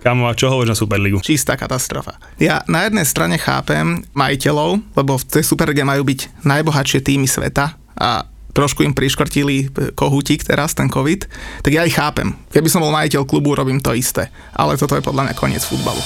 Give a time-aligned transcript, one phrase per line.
[0.00, 1.20] Kamo, a čo hovoríš na Superligu?
[1.20, 2.16] Čistá katastrofa.
[2.40, 7.76] Ja na jednej strane chápem majiteľov, lebo v tej Superlige majú byť najbohatšie týmy sveta
[8.00, 8.24] a
[8.56, 11.28] trošku im priškrtili kohútik teraz, ten COVID,
[11.60, 12.32] tak ja ich chápem.
[12.48, 14.32] Keby som bol majiteľ klubu, robím to isté.
[14.56, 16.00] Ale toto je podľa mňa koniec futbalu.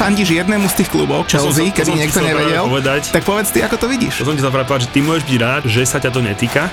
[0.00, 3.86] Fandíš jednému z tých klubov, Chelsea, keby niekto nevedel, povedať, tak povedz ty, ako to
[3.92, 4.24] vidíš.
[4.24, 4.48] To som ti sa
[4.80, 6.72] že ty môžeš byť rád, že sa ťa to netýka,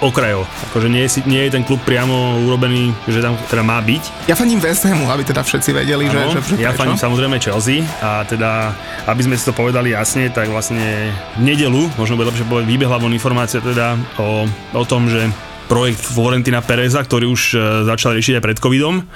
[0.00, 0.48] okrajov.
[0.72, 4.28] Akože nie je, nie je ten klub priamo urobený, že tam teda má byť.
[4.28, 7.36] Ja faním West Hamu, aby teda všetci vedeli, ano, že, že, že Ja faním samozrejme
[7.36, 8.72] Chelsea a teda,
[9.08, 12.96] aby sme si to povedali jasne, tak vlastne v nedelu, možno bude lepšie povedať, vybehla
[12.96, 15.28] von informácia teda o, o tom, že
[15.70, 17.56] projekt Florentina Pereza, ktorý už e,
[17.86, 19.06] začal riešiť aj pred covidom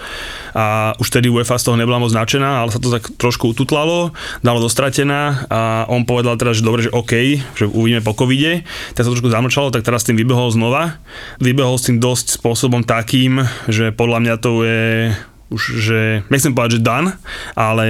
[0.54, 4.14] a už tedy UEFA z toho nebola moc značená, ale sa to tak trošku ututlalo,
[4.46, 8.62] dalo dostratená a on povedal teda, že dobre, že OK, že uvidíme po covide,
[8.94, 11.02] tak sa trošku zamlčalo, tak teraz s tým vybehol znova.
[11.42, 15.10] Vybehol s tým dosť spôsobom takým, že podľa mňa to je
[15.54, 17.14] už, že nechcem povedať, že dan,
[17.54, 17.86] ale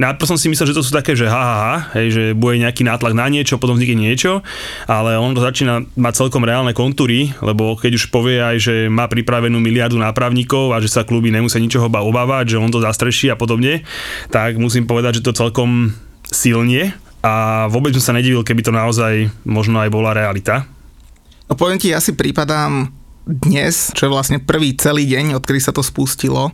[0.00, 2.56] najprv som si myslel, že to sú také, že ha, ha, ha hej, že bude
[2.56, 4.40] nejaký nátlak na niečo, potom vznikne niečo,
[4.88, 9.04] ale on to začína mať celkom reálne kontúry, lebo keď už povie aj, že má
[9.06, 13.36] pripravenú miliardu nápravníkov a že sa kluby nemusia ničoho obávať, že on to zastreší a
[13.36, 13.84] podobne,
[14.32, 15.92] tak musím povedať, že to celkom
[16.24, 20.64] silne a vôbec som sa nedivil, keby to naozaj možno aj bola realita.
[21.46, 25.70] No poviem ti, ja si prípadám dnes, čo je vlastne prvý celý deň, odkedy sa
[25.70, 26.50] to spustilo,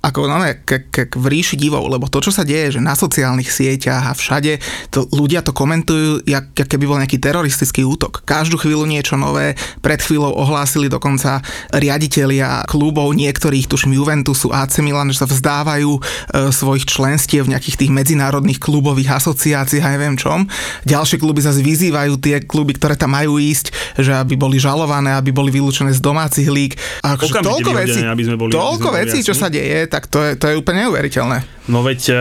[0.00, 3.52] ako no, k, k, v ríši divov, lebo to, čo sa deje, že na sociálnych
[3.52, 4.56] sieťach a všade,
[4.88, 8.24] to, ľudia to komentujú, jak, jak keby bol nejaký teroristický útok.
[8.24, 9.52] Každú chvíľu niečo nové,
[9.84, 11.44] pred chvíľou ohlásili dokonca
[11.76, 16.00] riaditeľia klubov niektorých, tuším Juventusu, AC Milan, že sa vzdávajú e,
[16.48, 20.48] svojich členstiev v nejakých tých medzinárodných klubových asociáciách a neviem čom.
[20.88, 25.36] Ďalšie kluby zase vyzývajú tie kluby, ktoré tam majú ísť, že aby boli žalované, aby
[25.36, 26.78] boli vylúčené z domácich líg.
[27.02, 30.38] A akože toľko vecí, aby sme boli, toľko vecí, čo sa deje, tak to je,
[30.38, 31.68] to je úplne neuveriteľné.
[31.68, 32.18] No veď uh,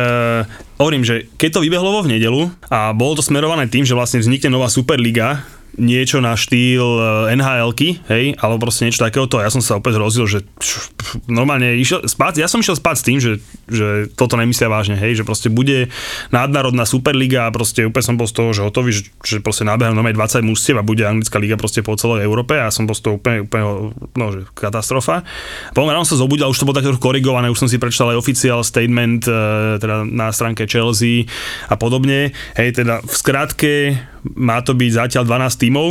[0.81, 4.19] hovorím, že keď to vybehlo vo v nedelu a bolo to smerované tým, že vlastne
[4.19, 5.45] vznikne nová Superliga,
[5.77, 6.83] niečo na štýl
[7.29, 7.71] eh, nhl
[8.09, 9.38] hej, alebo proste niečo takéhoto.
[9.39, 10.39] Ja som sa opäť hrozil, že
[11.29, 13.31] normálne išiel spať, ja som išiel spať s tým, že,
[13.69, 15.93] že toto nemyslia vážne, hej, že proste bude
[16.33, 19.93] nadnárodná superliga a proste úplne som bol z toho, že hotový, že, že proste nábehám
[19.93, 23.05] normálne 20 mužstiev a bude anglická liga proste po celej Európe a som bol z
[23.05, 25.21] toho úplne, úplne no, že katastrofa.
[25.71, 28.17] Potom ráno sa zobudil, už to bolo tak trochu korigované, už som si prečítal aj
[28.17, 31.29] oficiál statement eh, teda na stránke Chelsea
[31.69, 32.33] a podobne.
[32.57, 33.73] Hej, teda v skratke
[34.35, 35.88] má to byť zatiaľ 12 tímov.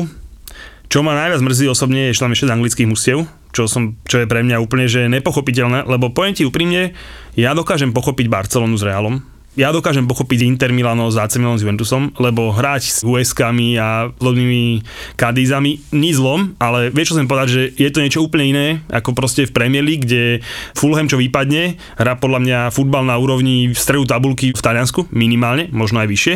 [0.87, 4.23] Čo ma najviac mrzí osobne je, že tam je 6 anglických mustiev, čo, som, čo
[4.23, 6.95] je pre mňa úplne že nepochopiteľné, lebo poviem ti úprimne,
[7.35, 9.19] ja dokážem pochopiť Barcelonu s Realom,
[9.57, 14.13] ja dokážem pochopiť Inter Milano s AC Milan s Juventusom, lebo hrať s USKami a
[14.21, 14.85] lodnými
[15.17, 19.17] kadízami ni zlom, ale vieš čo som povedať, že je to niečo úplne iné, ako
[19.17, 20.45] proste v Premier League, kde
[20.77, 25.73] Fulham čo vypadne, hrá podľa mňa futbal na úrovni v stredu tabulky v Taliansku, minimálne,
[25.73, 26.35] možno aj vyššie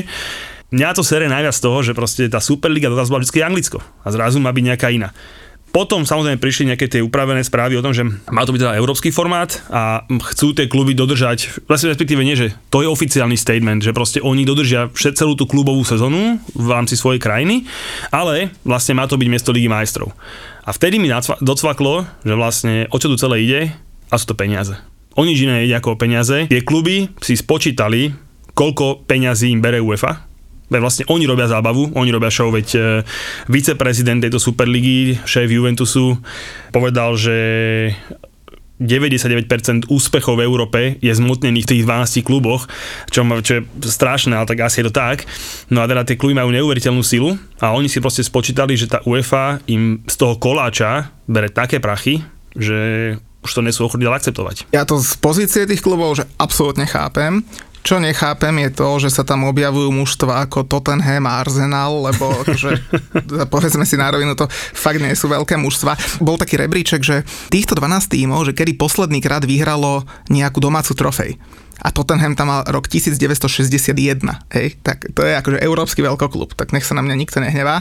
[0.70, 4.08] mňa to sere najviac z toho, že proste tá Superliga doteraz bola vždy Anglicko a
[4.10, 5.10] zrazu má byť nejaká iná.
[5.70, 9.14] Potom samozrejme prišli nejaké tie upravené správy o tom, že má to byť teda európsky
[9.14, 10.02] formát a
[10.34, 14.42] chcú tie kluby dodržať, vlastne respektíve nie, že to je oficiálny statement, že proste oni
[14.42, 17.70] dodržia celú tú klubovú sezónu v rámci svojej krajiny,
[18.10, 20.10] ale vlastne má to byť miesto Ligy majstrov.
[20.66, 21.06] A vtedy mi
[21.38, 23.60] docvaklo, že vlastne o čo tu celé ide
[24.10, 24.74] a sú to peniaze.
[25.14, 26.50] O nič iné ide ako o peniaze.
[26.50, 28.10] Tie kluby si spočítali,
[28.58, 30.29] koľko peňazí im bere UEFA
[30.78, 32.80] vlastne oni robia zábavu, oni robia show, veď e,
[33.50, 36.14] viceprezident tejto Superligy, šéf Juventusu,
[36.70, 37.36] povedal, že
[38.80, 42.64] 99% úspechov v Európe je zmutnených v tých 12 kluboch,
[43.12, 45.28] čo, čo je strašné, ale tak asi je to tak.
[45.68, 49.04] No a teda tie kluby majú neuveriteľnú silu a oni si proste spočítali, že tá
[49.04, 52.24] UEFA im z toho koláča bere také prachy,
[52.56, 54.72] že už to nesú ochotní akceptovať.
[54.72, 57.44] Ja to z pozície tých klubov že absolútne chápem.
[57.80, 62.70] Čo nechápem je to, že sa tam objavujú mužstva ako Tottenham a Arsenal, lebo akože,
[63.48, 66.20] povedzme si na rovinu, to fakt nie sú veľké mužstva.
[66.20, 71.40] Bol taký rebríček, že týchto 12 tímov, že kedy posledný krát vyhralo nejakú domácu trofej
[71.80, 74.20] a Tottenham tam mal rok 1961,
[74.52, 77.80] hej, tak to je akože európsky veľkoklub, tak nech sa na mňa nikto nehnevá.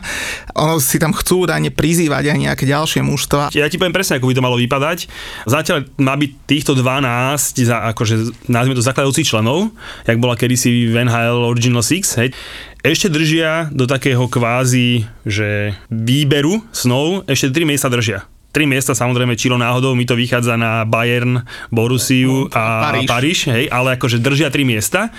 [0.56, 3.52] Ono si tam chcú údajne prizývať aj nejaké ďalšie mužstva.
[3.52, 5.12] Ja ti poviem presne, ako by to malo vypadať.
[5.50, 9.74] Zatiaľ má byť týchto 12, za, akože nazvime to zakladajúcich členov,
[10.08, 12.32] jak bola kedysi v NHL Original Six, hej,
[12.80, 18.24] ešte držia do takého kvázi, že výberu snov, ešte 3 miesta držia.
[18.60, 23.08] 3 tri miesta, samozrejme, čilo náhodou, mi to vychádza na Bayern, Borussiu no, a Paríž.
[23.08, 25.16] Paríž, hej, ale akože držia tri miesta.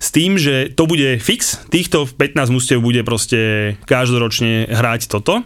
[0.00, 5.44] S tým, že to bude fix, týchto 15 mústev bude proste každoročne hrať toto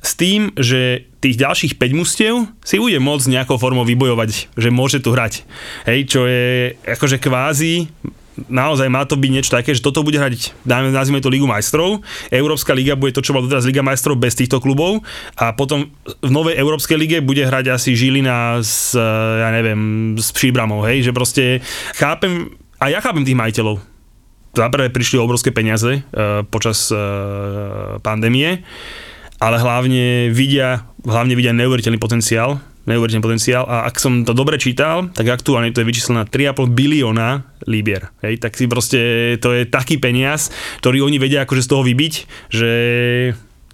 [0.00, 5.04] s tým, že tých ďalších 5 mustiev si bude môcť nejakou formou vybojovať, že môže
[5.04, 5.44] tu hrať.
[5.84, 7.92] Hej, čo je akože kvázi
[8.48, 12.00] naozaj má to byť niečo také, že toto bude hrať, dáme, nazvime to Ligu majstrov,
[12.30, 15.02] Európska liga bude to, čo bola doteraz Liga majstrov bez týchto klubov
[15.36, 20.86] a potom v novej Európskej lige bude hrať asi Žilina s, ja neviem, s Příbramou,
[20.86, 21.60] hej, že proste
[21.98, 23.82] chápem, a ja chápem tých majiteľov.
[24.50, 28.66] Zaprvé prišli obrovské peniaze uh, počas uh, pandémie,
[29.38, 32.58] ale hlavne vidia, hlavne vidia neuveriteľný potenciál,
[32.90, 36.70] neuveriteľný potenciál a ak som to dobre čítal, tak aktuálne to je vyčíslené na 3,5
[36.74, 38.10] bilióna líbier.
[38.26, 39.00] Hej, tak si proste,
[39.38, 40.50] to je taký peniaz,
[40.82, 42.14] ktorý oni vedia akože z toho vybiť,
[42.50, 42.70] že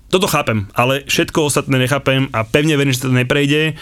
[0.06, 3.74] toto chápem, ale všetko ostatné nechápem a pevne verím, že to neprejde.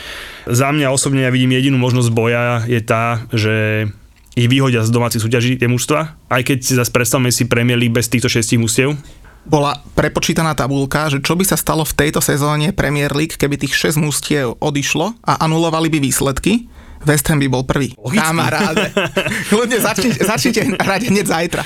[0.49, 3.87] Za mňa osobne ja vidím jedinú možnosť boja je tá, že
[4.35, 7.95] ich vyhodia z domácich súťaží tie mužstva, aj keď si zase predstavme si Premier League
[7.95, 8.99] bez týchto šestich mužstiev,
[9.45, 13.77] bola prepočítaná tabulka, že čo by sa stalo v tejto sezóne Premier League, keby tých
[13.77, 16.69] 6 mústiev odišlo a anulovali by výsledky.
[17.05, 17.93] West Ham by bol prvý.
[18.01, 18.17] Logicky.
[18.17, 18.89] Kamaráde.
[19.53, 21.61] Kľudne začnite, začnite hrať hneď zajtra.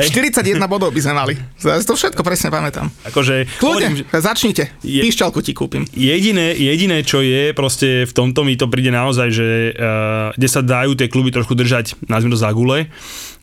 [0.00, 0.08] Hej.
[0.16, 1.34] 41 bodov by sme mali.
[1.60, 2.88] To všetko presne pamätám.
[3.04, 4.80] Akože, Kľudne, hovorím, začnite.
[4.80, 5.84] Je, Píšťalku ti kúpim.
[5.92, 10.64] Jediné, jediné, čo je, proste v tomto mi to príde naozaj, že uh, kde sa
[10.64, 12.88] dajú tie kluby trošku držať, nazvime to za gule,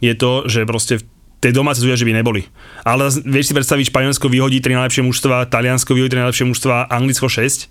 [0.02, 1.04] je to, že proste v
[1.44, 2.48] tie domáce súťaže by neboli.
[2.88, 7.28] Ale vieš si predstaviť, Španielsko vyhodí tri najlepšie mužstva, Taliansko vyhodí tri najlepšie mužstva, Anglicko
[7.28, 7.68] 6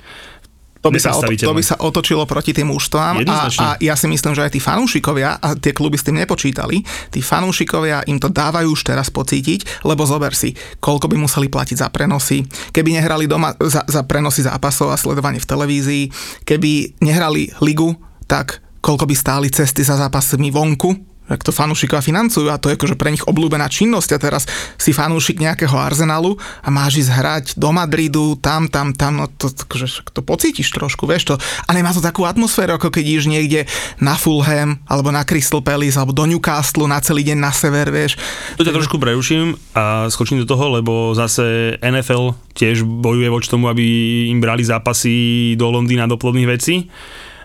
[0.83, 3.23] to by, sa, to by sa otočilo proti tým mužstvám.
[3.31, 6.83] A, a ja si myslím, že aj tí fanúšikovia, a tie kluby s tým nepočítali,
[7.15, 11.87] tí fanúšikovia im to dávajú už teraz pocítiť, lebo zober si, koľko by museli platiť
[11.87, 12.43] za prenosy,
[12.75, 16.05] keby nehrali doma za, za prenosy zápasov a sledovanie v televízii,
[16.43, 17.95] keby nehrali ligu,
[18.27, 22.77] tak koľko by stáli cesty za zápasmi vonku, ak to fanúšikovia financujú a to je
[22.77, 24.43] akože pre nich obľúbená činnosť a teraz
[24.75, 29.49] si fanúšik nejakého Arsenalu a máš ísť hrať do Madridu, tam, tam, tam, no to,
[29.49, 31.35] akože, to pocítiš trošku, vieš to.
[31.39, 33.61] A nemá to takú atmosféru, ako keď ideš niekde
[34.03, 38.19] na Fulham, alebo na Crystal Palace, alebo do Newcastle na celý deň na sever, vieš.
[38.59, 43.71] To ťa trošku preruším a skočím do toho, lebo zase NFL tiež bojuje voči tomu,
[43.71, 43.85] aby
[44.29, 46.91] im brali zápasy do Londýna, do plodných vecí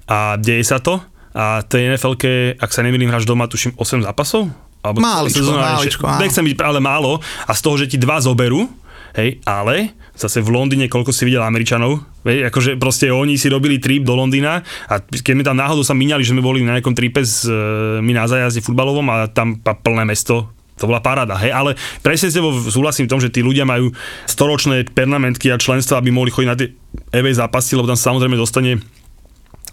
[0.07, 0.99] a deje sa to
[1.37, 2.17] a tej nfl
[2.57, 4.49] ak sa nemýlim, hráš doma, tuším 8 zápasov?
[4.81, 6.21] Alebo máličko, sezóna, máličko, áno.
[6.25, 7.21] Nechcem byť ale málo.
[7.45, 8.65] A z toho, že ti dva zoberú,
[9.13, 13.77] hej, ale zase v Londýne, koľko si videl Američanov, hej, akože proste oni si robili
[13.77, 16.97] trip do Londýna a keď mi tam náhodou sa minali, že sme boli na nejakom
[16.97, 17.53] tripe s e,
[18.01, 22.37] my na zajazde futbalovom a tam plné mesto, to bola paráda, hej, ale presne s
[22.37, 23.93] tebou súhlasím v tom, že tí ľudia majú
[24.25, 26.73] storočné pernamentky a členstva, aby mohli chodiť na tie
[27.13, 28.81] EV zápasy, lebo tam samozrejme dostane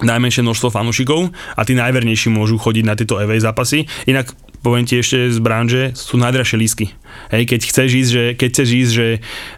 [0.02, 3.87] najmenšie množstvo fanúšikov a tí najvernejší môžu chodiť na tieto EV zápasy.
[4.11, 6.87] Inak poviem ti ešte z branže, sú najdražšie lísky.
[7.31, 9.06] Hej, keď chceš ísť, že, keď chceš ísť, že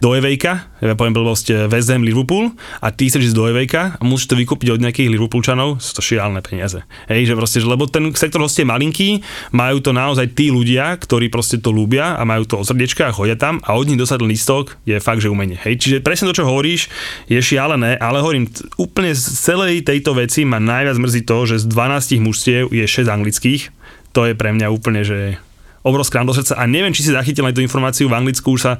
[0.03, 4.01] do Evejka, ja poviem blbosť eh, West Liverpool a ty chceš ísť do Evejka a
[4.05, 6.83] musíš to vykúpiť od nejakých Liverpoolčanov, sú to šialené peniaze.
[7.09, 9.09] Hej, že proste, že, lebo ten sektor hostie je malinký,
[9.55, 13.15] majú to naozaj tí ľudia, ktorí proste to ľúbia a majú to od srdiečka a
[13.15, 15.57] chodia tam a od nich dostať lístok je fakt, že umenie.
[15.63, 16.91] Hej, čiže presne to, čo hovoríš,
[17.25, 21.65] je šialené, ale hovorím, úplne z celej tejto veci ma najviac mrzí to, že z
[21.69, 23.76] 12 mužstiev je 6 anglických,
[24.11, 25.39] to je pre mňa úplne, že
[25.85, 26.59] obrovská do srdca.
[26.59, 28.73] A neviem, či si zachytil aj tú informáciu, v Anglicku už sa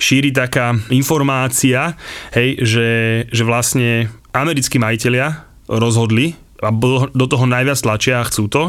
[0.00, 1.96] šíri taká informácia,
[2.32, 2.88] hej, že,
[3.28, 6.68] že vlastne americkí majiteľia rozhodli, a
[7.08, 8.62] do toho najviac tlačia a chcú to.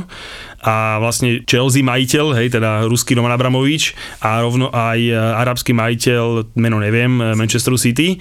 [0.64, 3.92] A vlastne Chelsea majiteľ, hej, teda ruský Roman Abramovič
[4.24, 8.16] a rovno aj e, arabský majiteľ, meno neviem, Manchester City,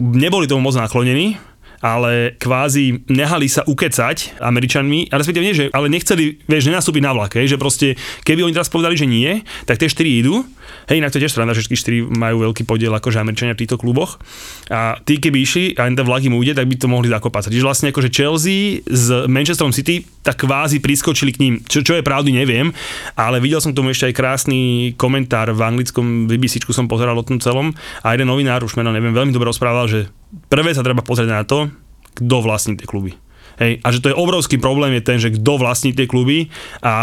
[0.00, 1.36] neboli tomu moc naklonení,
[1.80, 7.12] ale kvázi nehali sa ukecať Američanmi, a respektíve nie, že, ale nechceli, vieš, nenastúpiť na
[7.16, 10.44] vlak, hej, že proste, keby oni teraz povedali, že nie, tak tie štyri idú,
[10.92, 14.20] hej, inak to tiež strana, že štyri majú veľký podiel akože Američania v týchto kluboch.
[14.68, 17.48] A tí keby išli a ten vlak im ujde, tak by to mohli zakopať.
[17.48, 22.04] Čiže vlastne akože Chelsea s Manchesterom City tak kvázi priskočili k ním, čo, čo je
[22.04, 22.70] pravdy, neviem,
[23.16, 27.40] ale videl som tomu ešte aj krásny komentár v anglickom BBC, som pozeral o tom
[27.40, 27.72] celom
[28.04, 30.06] a jeden novinár, už meno neviem, veľmi dobre rozprával, že
[30.48, 31.70] prvé sa treba pozrieť na to,
[32.16, 33.14] kto vlastní tie kluby.
[33.60, 36.48] Hej, a že to je obrovský problém je ten, že kto vlastní tie kluby
[36.80, 36.94] a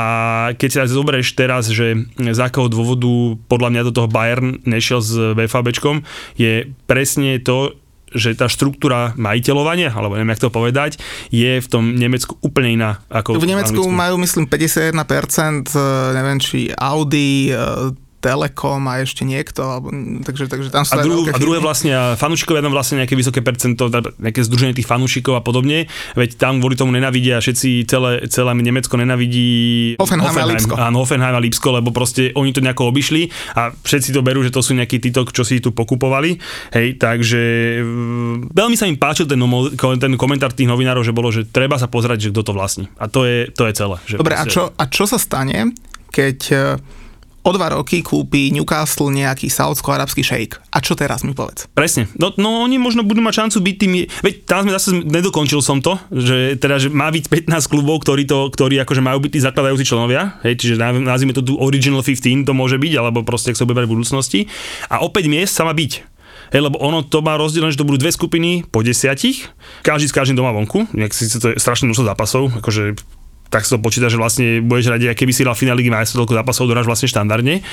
[0.58, 5.14] keď si zoberieš teraz, že z akého dôvodu podľa mňa do toho Bayern nešiel s
[5.38, 6.02] VFABčkom,
[6.34, 7.78] je presne to,
[8.10, 10.98] že tá štruktúra majiteľovania, alebo neviem, jak to povedať,
[11.30, 13.84] je v tom Nemecku úplne iná ako v Nemecku.
[13.84, 15.80] V majú, myslím, 51%, eh,
[16.16, 17.92] neviem, či Audi, eh,
[18.28, 19.88] Telekom a ešte niekto, alebo,
[20.28, 23.88] takže, takže tam sú a, druhú, a druhé vlastne, fanúšikovia tam vlastne nejaké vysoké percento,
[24.20, 25.88] nejaké združenie tých fanúšikov a podobne,
[26.20, 30.74] veď tam kvôli tomu nenavidia všetci, celé, celé Nemecko nenavidí Hoffenheim, Hoffenheim a Lipsko.
[30.76, 34.52] Áno, Hoffenheim a Lipsko, lebo proste oni to nejako obišli a všetci to berú, že
[34.52, 36.36] to sú nejakí títo, čo si tu pokupovali.
[36.76, 37.42] Hej, takže
[37.80, 39.40] mm, veľmi sa im páčil ten,
[40.04, 42.92] ten komentár tých novinárov, že bolo, že treba sa pozerať, že kto to vlastní.
[43.00, 43.96] A to je, to je celé.
[44.04, 44.52] Že Dobre, proste...
[44.52, 45.72] a, čo, a čo sa stane,
[46.12, 46.40] keď
[47.48, 50.60] o dva roky kúpi Newcastle nejaký saudsko-arabský šejk.
[50.76, 51.72] A čo teraz mi povedz?
[51.72, 52.12] Presne.
[52.20, 54.00] No, no oni možno budú mať šancu byť tými...
[54.20, 58.28] Veď tam sme zase nedokončil som to, že teda že má byť 15 klubov, ktorí,
[58.28, 62.44] to, ktorí akože majú byť tí zakladajúci členovia, hej, čiže nazvime to tu Original 15,
[62.44, 64.52] to môže byť, alebo proste, ak sa bude v budúcnosti.
[64.92, 66.18] A opäť miest sa má byť.
[66.52, 69.52] Hej, lebo ono to má rozdelené, že to budú dve skupiny po desiatich,
[69.84, 72.96] každý s každým doma vonku, nejak si to je strašné množstvo zápasov, akože
[73.48, 76.38] tak sa to počíta, že vlastne budeš radi, keby si dal finále ligy majstrov, toľko
[76.44, 77.64] zápasov doráš vlastne štandardne.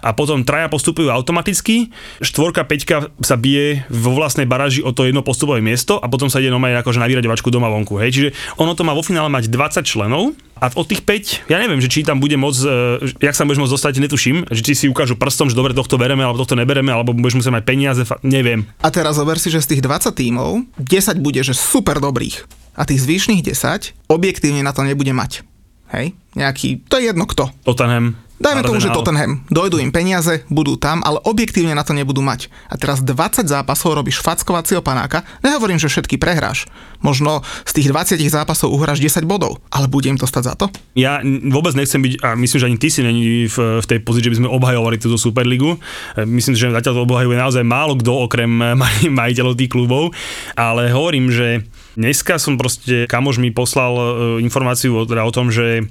[0.00, 1.90] A potom traja postupujú automaticky,
[2.22, 6.38] štvorka, peťka sa bije vo vlastnej baráži o to jedno postupové miesto a potom sa
[6.38, 7.98] ide normálne akože na vyraďovačku doma vonku.
[8.00, 8.10] Hej.
[8.14, 11.78] Čiže ono to má vo finále mať 20 členov a od tých 5, ja neviem,
[11.78, 14.86] že či tam bude moc, uh, jak sa budeš môcť dostať, netuším, že či si
[14.90, 18.66] ukážu prstom, že dobre, tohto bereme, alebo tohto nebereme, alebo budeš musieť mať peniaze, neviem.
[18.82, 22.82] A teraz zober si, že z tých 20 tímov 10 bude, že super dobrých a
[22.86, 25.42] tých zvyšných 10 objektívne na to nebude mať.
[25.90, 26.14] Hej?
[26.38, 27.50] Nejaký, to je jedno kto.
[27.66, 28.14] Tottenham.
[28.38, 29.42] Dajme tomu, že Tottenham.
[29.50, 32.46] Dojdu im peniaze, budú tam, ale objektívne na to nebudú mať.
[32.70, 35.26] A teraz 20 zápasov robíš fackovacieho panáka.
[35.42, 36.70] Nehovorím, že všetky prehráš.
[37.02, 40.70] Možno z tých 20 zápasov uhráš 10 bodov, ale bude im to stať za to?
[40.94, 41.18] Ja
[41.50, 44.32] vôbec nechcem byť, a myslím, že ani ty si není v, v tej pozícii, že
[44.38, 45.74] by sme obhajovali túto Superligu.
[46.14, 48.78] E, myslím, že zatiaľ to obhajuje naozaj málo kto okrem
[49.18, 50.14] majiteľov tých klubov,
[50.54, 51.66] ale hovorím, že
[51.98, 54.02] Dneska som proste, kamož mi poslal e,
[54.46, 55.90] informáciu o, teda o tom, že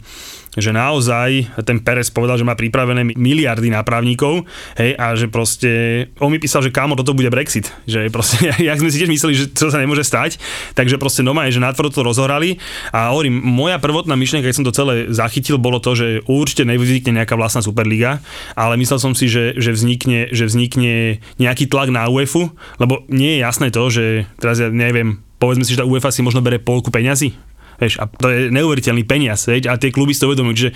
[0.58, 4.50] že naozaj ten Perez povedal, že má pripravené miliardy nápravníkov,
[4.82, 5.70] hej, a že proste,
[6.18, 9.34] on mi písal, že kámo, toto bude Brexit, že proste, jak sme si tiež mysleli,
[9.38, 10.42] že to sa nemôže stať,
[10.74, 12.58] takže proste doma je, že natvrdo to rozhorali
[12.90, 17.22] a hovorím, moja prvotná myšlienka, keď som to celé zachytil, bolo to, že určite nevznikne
[17.22, 18.26] nejaká vlastná Superliga,
[18.58, 22.50] ale myslel som si, že, že, vznikne, že vznikne nejaký tlak na UEFA,
[22.82, 26.25] lebo nie je jasné to, že teraz ja neviem, povedzme si, že tá UEFA si
[26.25, 27.34] možno bere polku peňazí,
[27.77, 30.53] Vieš, a to je neuveriteľný peniaz, veď, a tie kluby si to uvedomujú.
[30.58, 30.72] Čiže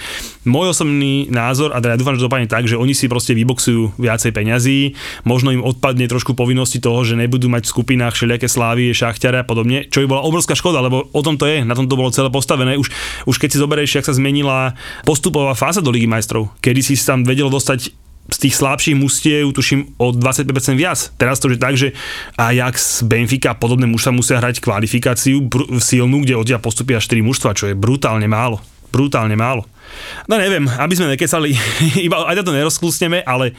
[0.45, 3.33] môj osobný názor, a teda ja dúfam, že to dopadne tak, že oni si proste
[3.33, 4.93] vyboxujú viacej peňazí,
[5.25, 9.45] možno im odpadne trošku povinnosti toho, že nebudú mať v skupinách všelijaké slávy, šachťare a
[9.45, 12.13] podobne, čo by bola obrovská škoda, lebo o tom to je, na tom to bolo
[12.13, 12.77] celé postavené.
[12.77, 12.93] Už,
[13.25, 17.25] už keď si zoberieš, ak sa zmenila postupová fáza do Ligy majstrov, kedy si tam
[17.25, 17.97] vedel dostať
[18.31, 21.11] z tých slabších mustiev, tuším, o 25% viac.
[21.19, 21.91] Teraz to je tak, že
[22.39, 27.57] Ajax, Benfica a podobné mužstva musia hrať kvalifikáciu br- silnú, kde odtiaľ postupia 4 mužstva,
[27.57, 28.63] čo je brutálne málo.
[28.91, 29.67] Brutálne málo.
[30.27, 31.51] No neviem, aby sme nekecali,
[32.07, 33.51] iba aj to nerozklusneme, ale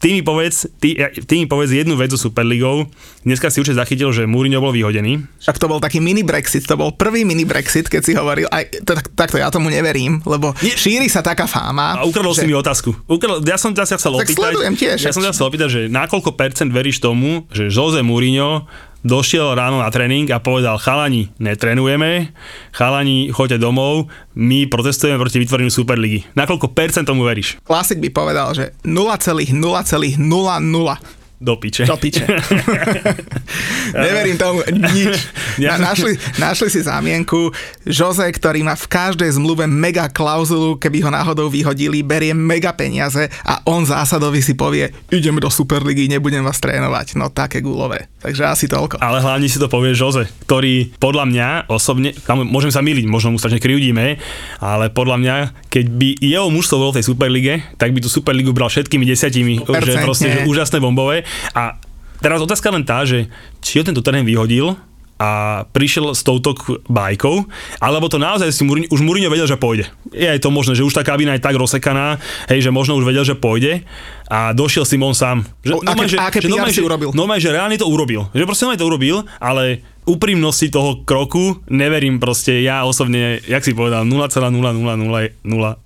[0.00, 0.96] ty mi povedz, ty,
[1.28, 2.88] ty mi povedz jednu vec o Superligou.
[3.22, 5.20] Dneska si určite zachytil, že Mourinho bol vyhodený.
[5.44, 8.80] Však to bol taký mini Brexit, to bol prvý mini Brexit, keď si hovoril, aj
[8.80, 10.74] to, takto ja tomu neverím, lebo Nie.
[10.74, 12.00] šíri sa taká fáma.
[12.00, 12.42] A ukradol že...
[12.42, 12.96] si mi otázku.
[13.04, 14.52] Ukradol, ja som ťa chcel tak opýtať.
[14.74, 14.98] tiež.
[15.04, 18.64] Ja som ťa chcel opýtať, že na koľko percent veríš tomu, že Jose Mourinho
[19.00, 22.32] došiel ráno na tréning a povedal, chalani, netrenujeme,
[22.72, 26.24] chalani, choďte domov, my protestujeme proti vytvoreniu Superligy.
[26.36, 27.56] Na koľko percent tomu veríš?
[27.64, 31.88] Klasik by povedal, že 0,0,00 do piče.
[31.88, 32.28] Do piče.
[34.04, 34.60] Neverím tomu
[34.92, 35.16] nič.
[35.56, 37.48] Na, našli, našli si zámienku.
[37.88, 43.32] Jose, ktorý má v každej zmluve mega klauzulu, keby ho náhodou vyhodili, berie mega peniaze
[43.48, 47.16] a on zásadovi si povie, idem do Superligy, nebudem vás trénovať.
[47.16, 48.12] No také gulové.
[48.20, 49.00] Takže asi toľko.
[49.00, 53.32] Ale hlavne si to povie Jose, ktorý podľa mňa osobne, tam môžem sa miliť, možno
[53.32, 54.20] mu strašne kriudíme,
[54.60, 55.36] ale podľa mňa,
[55.72, 59.64] keď by jeho mužstvo bolo v tej Superlige, tak by tú Superligu bral všetkými desiatimi,
[59.64, 61.76] že proste že úžasné bombové a
[62.20, 63.26] teraz otázka len tá, že
[63.60, 64.76] či ho tento terén vyhodil,
[65.20, 66.56] a prišiel s touto
[66.88, 67.44] bajkou,
[67.76, 69.92] alebo to naozaj si Mourinho, už Mourinho vedel, že pôjde.
[70.16, 72.16] Je aj to možné, že už tá kabína je tak rozsekaná,
[72.48, 73.84] hej, že možno už vedel, že pôjde
[74.32, 75.44] a došiel Simon sám.
[75.60, 76.82] Že, o, aké, že, aké že, normálne, že?
[77.12, 78.32] Normálne, že reálne to urobil.
[78.32, 83.70] Že proste normálne to urobil, ale úprimnosti toho kroku neverím proste, ja osobne, jak si
[83.70, 84.50] povedal, 0,0000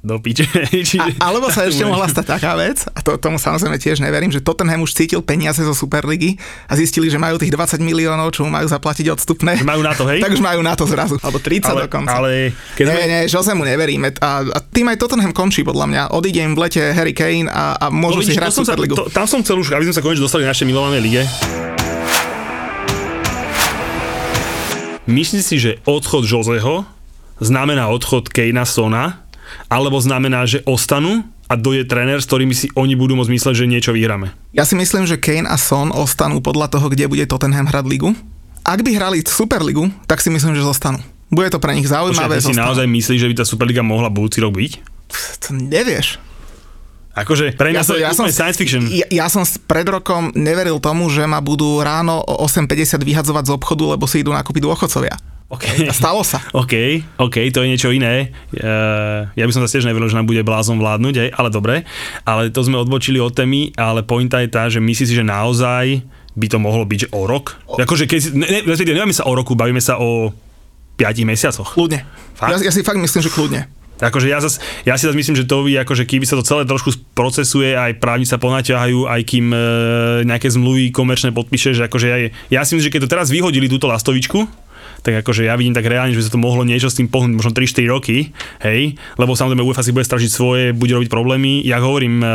[0.00, 0.48] do piče.
[1.04, 4.40] A, alebo sa ešte mohla stať taká vec, a to, tomu samozrejme tiež neverím, že
[4.40, 6.40] Tottenham už cítil peniaze zo Superligy
[6.70, 9.60] a zistili, že majú tých 20 miliónov, čo majú zaplatiť odstupné.
[9.60, 10.22] Že majú na to, hej?
[10.24, 12.14] tak už majú na to zrazu, alebo 30 ale, dokonca.
[12.16, 12.30] Ale
[12.78, 13.04] keď nie, sme...
[13.10, 14.16] nie, Jose mu neveríme.
[14.24, 16.02] A, a tým aj Tottenham končí podľa mňa.
[16.16, 18.94] Odíde im v lete Harry Kane a, a môžu no, si hrať Superligu.
[18.96, 21.22] Sa, to, tam som chcel už, aby sme sa konečne dostali na našej milovanej lige.
[25.04, 26.88] Myslíš si, že odchod Joseho
[27.37, 29.25] znamená odchod Kejna Sona,
[29.68, 33.68] alebo znamená, že ostanú a dojde tréner, s ktorými si oni budú môcť mysleť, že
[33.68, 34.32] niečo vyhráme.
[34.56, 38.16] Ja si myslím, že Kane a Son ostanú podľa toho, kde bude Tottenham hrať ligu.
[38.64, 41.04] Ak by hrali Superligu, tak si myslím, že zostanú.
[41.28, 42.40] Bude to pre nich zaujímavé.
[42.40, 44.73] Počkaj, si naozaj myslíš, že by tá Superliga mohla budúci rok byť?
[45.44, 46.16] To nevieš.
[47.14, 48.83] Akože pre mňa to je úplne science fiction.
[48.90, 53.54] Ja, ja som pred rokom neveril tomu, že ma budú ráno o 8.50 vyhadzovať z
[53.54, 55.14] obchodu, lebo si idú nakúpiť dôchodcovia.
[55.54, 55.87] Okay.
[55.87, 56.42] A stalo sa.
[56.50, 58.35] OK, OK, to je niečo iné.
[58.50, 61.87] Uh, ja by som sa tiež neveril, že nám bude blázon vládnuť, hej, ale dobre.
[62.26, 66.02] Ale to sme odbočili od témy, ale pointa je tá, že myslíš si, že naozaj
[66.35, 67.54] by to mohlo byť že o rok?
[67.71, 67.78] O...
[67.78, 70.35] Akože keď ne, ne, nebavíme sa o roku, bavíme sa o
[70.99, 71.78] 5 mesiacoch.
[71.78, 72.02] Kľudne.
[72.35, 72.50] Fakt?
[72.50, 73.71] Ja, ja si fakt myslím, že kľudne.
[74.02, 76.66] Akože ja, zas, ja si zase myslím, že to by, akože keby sa to celé
[76.66, 79.58] trošku procesuje, aj právni sa ponaťahajú, aj kým e,
[80.26, 82.18] nejaké zmluvy komerčné podpíše, že akože ja,
[82.50, 84.50] ja si myslím, že keď to teraz vyhodili túto lastovičku,
[85.04, 87.36] tak akože ja vidím tak reálne, že by sa to mohlo niečo s tým pohnúť,
[87.36, 88.32] možno 3-4 roky,
[88.64, 91.62] hej, lebo samozrejme UEFA si bude stražiť svoje, bude robiť problémy.
[91.62, 92.26] Ja hovorím, e,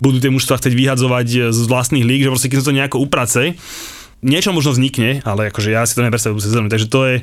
[0.00, 3.58] budú tie mužstva chcieť vyhadzovať z vlastných líg, že proste keď sa to nejako uprace,
[4.24, 7.16] niečo možno vznikne, ale akože ja si to nepredstavujem sezónu, takže to je,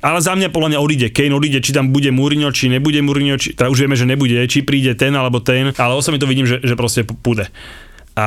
[0.00, 3.36] ale za mňa podľa mňa odíde, Kane odíde, či tam bude Mourinho, či nebude Mourinho,
[3.36, 6.48] či, teda už vieme, že nebude, či príde ten alebo ten, ale osobne to vidím,
[6.48, 7.52] že, že proste pôjde.
[8.18, 8.24] A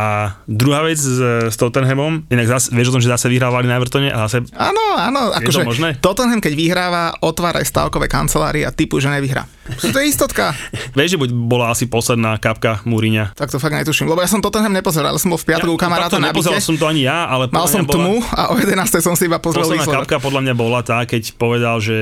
[0.48, 1.20] druhá vec s,
[1.52, 4.96] s Tottenhamom, inak zase, vieš o tom, že zase vyhrávali na Evertone a zase Áno,
[4.96, 5.90] áno, to akože možné?
[6.00, 9.44] Tottenham, keď vyhráva, otvára aj stavkové kancelárie a typu, že nevyhrá.
[9.84, 10.56] To je istotka.
[10.96, 13.36] Vieš, že buď bola asi posledná kapka Múriňa.
[13.36, 16.16] Tak to fakt netuším, lebo ja som Tottenham nepozeral, som bol v piatok u kamaráta
[16.24, 19.04] na nepozeral som to ani ja, ale Mal som bola- tmu a o 11.
[19.04, 20.08] som si iba pozrel Posledná výsledok.
[20.08, 21.98] kapka podľa mňa bola tá, keď povedal, že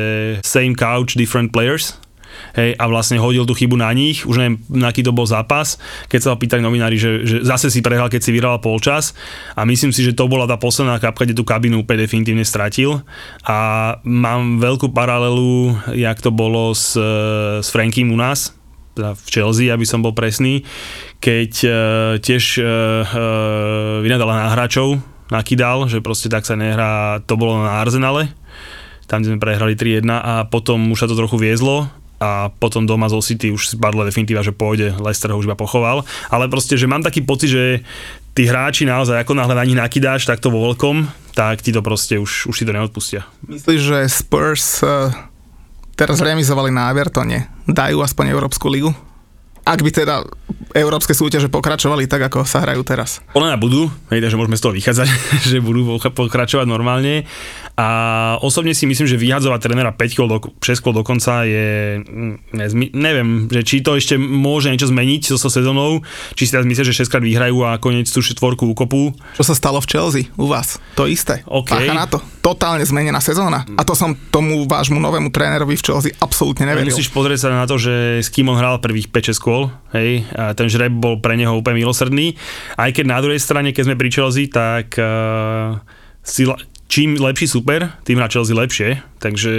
[0.46, 1.98] same couch, different players.
[2.58, 5.78] Hej, a vlastne hodil tú chybu na nich, už neviem, na aký to bol zápas,
[6.10, 9.14] keď sa ho pýtali novinári, že, že zase si prehral, keď si vyhral polčas.
[9.54, 13.06] A myslím si, že to bola tá posledná kapka, kde tú kabinu úplne definitívne stratil.
[13.46, 13.58] A
[14.02, 16.98] mám veľkú paralelu, jak to bolo s,
[17.62, 18.58] s Frankiem u nás,
[18.98, 20.68] teda v Chelsea, aby som bol presný,
[21.24, 21.74] keď uh,
[22.20, 25.00] tiež uh, uh, vynadala na hráčov,
[25.32, 28.34] nakydal, že proste tak sa nehrá, to bolo na Arsenale,
[29.08, 31.90] tam sme prehrali 3-1 a potom už sa to trochu viezlo
[32.20, 36.04] a potom doma zo City už spadla definitíva, že pôjde, Leicester ho už iba pochoval,
[36.28, 37.64] ale proste, že mám taký pocit, že
[38.36, 42.20] tí hráči naozaj, ako náhle na nich nakydáš takto vo veľkom, tak ti to proste
[42.20, 43.24] už, už si to neodpustia.
[43.48, 45.12] Myslíš, že Spurs eh,
[45.96, 48.92] teraz remizovali na Evertone, dajú aspoň Európsku ligu?
[49.70, 50.26] Ak by teda
[50.74, 53.22] európske súťaže pokračovali tak, ako sa hrajú teraz.
[53.34, 55.08] Podľa mňa budú, hej, takže môžeme z toho vychádzať,
[55.50, 57.26] že budú pokračovať normálne.
[57.80, 57.88] A
[58.44, 62.92] osobne si myslím, že vyhadzovať trénera 5 kôl do, 6 kôl dokonca je, mm, nezmi,
[62.92, 66.04] neviem, že či to ešte môže niečo zmeniť so, sezónou,
[66.36, 69.16] či si teraz myslíš, že 6 krát vyhrajú a konec tú štvorku ukopú.
[69.40, 70.76] Čo sa stalo v Chelsea u vás?
[71.00, 71.40] To isté.
[71.48, 71.72] OK.
[71.72, 72.20] Pácha na to.
[72.44, 73.64] Totálne zmenená sezóna.
[73.80, 76.92] A to som tomu vášmu novému trénerovi v Chelsea absolútne neveril.
[76.92, 79.59] Musíš pozrieť sa na to, že s kým on hral prvých 5-6 kôl,
[79.92, 82.40] hej, a ten žreb bol pre neho úplne milosrdný.
[82.80, 85.76] Aj keď na druhej strane, keď sme pri Chelsea, tak uh,
[86.24, 89.52] si, la- čím lepší super, tým hrá Chelsea lepšie, takže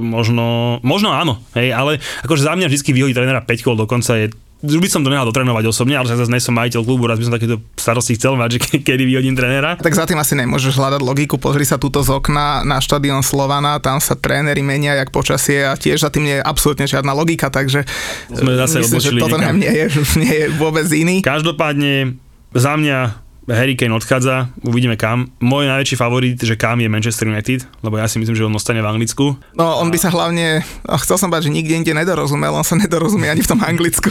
[0.00, 4.32] možno, možno áno, hej, ale akože za mňa vždy vyhodí trénera 5 kôl dokonca je
[4.58, 7.34] by som to nehal dotrénovať osobne, ale zase nie som majiteľ klubu, raz by som
[7.34, 9.76] takéto starosti chcel mať, že ke- kedy vyhodím trénera.
[9.76, 11.36] Tak za tým asi nemôžeš hľadať logiku.
[11.36, 15.74] Pozri sa túto z okna na štadión Slovana, tam sa tréneri menia jak počasie a
[15.74, 17.84] tiež za tým nie je absolútne žiadna logika, takže
[18.28, 19.54] Sme zase myslím, že niekam.
[19.54, 19.86] nie je,
[20.22, 21.20] nie je vôbec iný.
[21.20, 22.16] Každopádne
[22.50, 22.98] za mňa
[23.46, 25.30] Harry Kane odchádza, uvidíme kam.
[25.38, 28.82] Môj najväčší favorit, že kam je Manchester United, lebo ja si myslím, že on ostane
[28.82, 29.38] v Anglicku.
[29.54, 30.66] No on by sa hlavne,
[31.06, 34.10] chcel som bať, že nikde inde nedorozumel, on sa nedorozumie ani v tom Anglicku.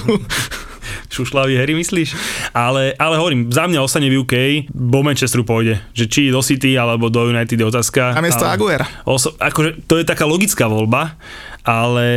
[1.16, 2.16] Šušľavý Harry, myslíš?
[2.56, 4.36] Ale, ale hovorím, za mňa ostane v UK,
[4.72, 5.84] do Manchesteru pôjde.
[5.92, 8.16] Že či do City alebo do United je otázka.
[8.16, 8.88] A miesto ale, Aguera.
[9.04, 11.18] Oso, akože, to je taká logická voľba,
[11.66, 12.08] ale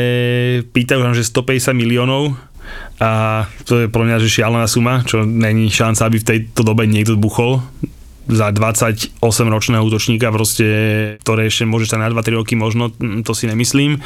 [0.70, 2.36] pýtajú nám, že 150 miliónov
[2.98, 6.86] a to je pro mňa že šialená suma, čo není šanca, aby v tejto dobe
[6.86, 7.62] niekto buchol
[8.28, 10.66] za 28-ročného útočníka, proste,
[11.24, 14.04] ktoré ešte môže sa na 2-3 roky možno, mm, to si nemyslím.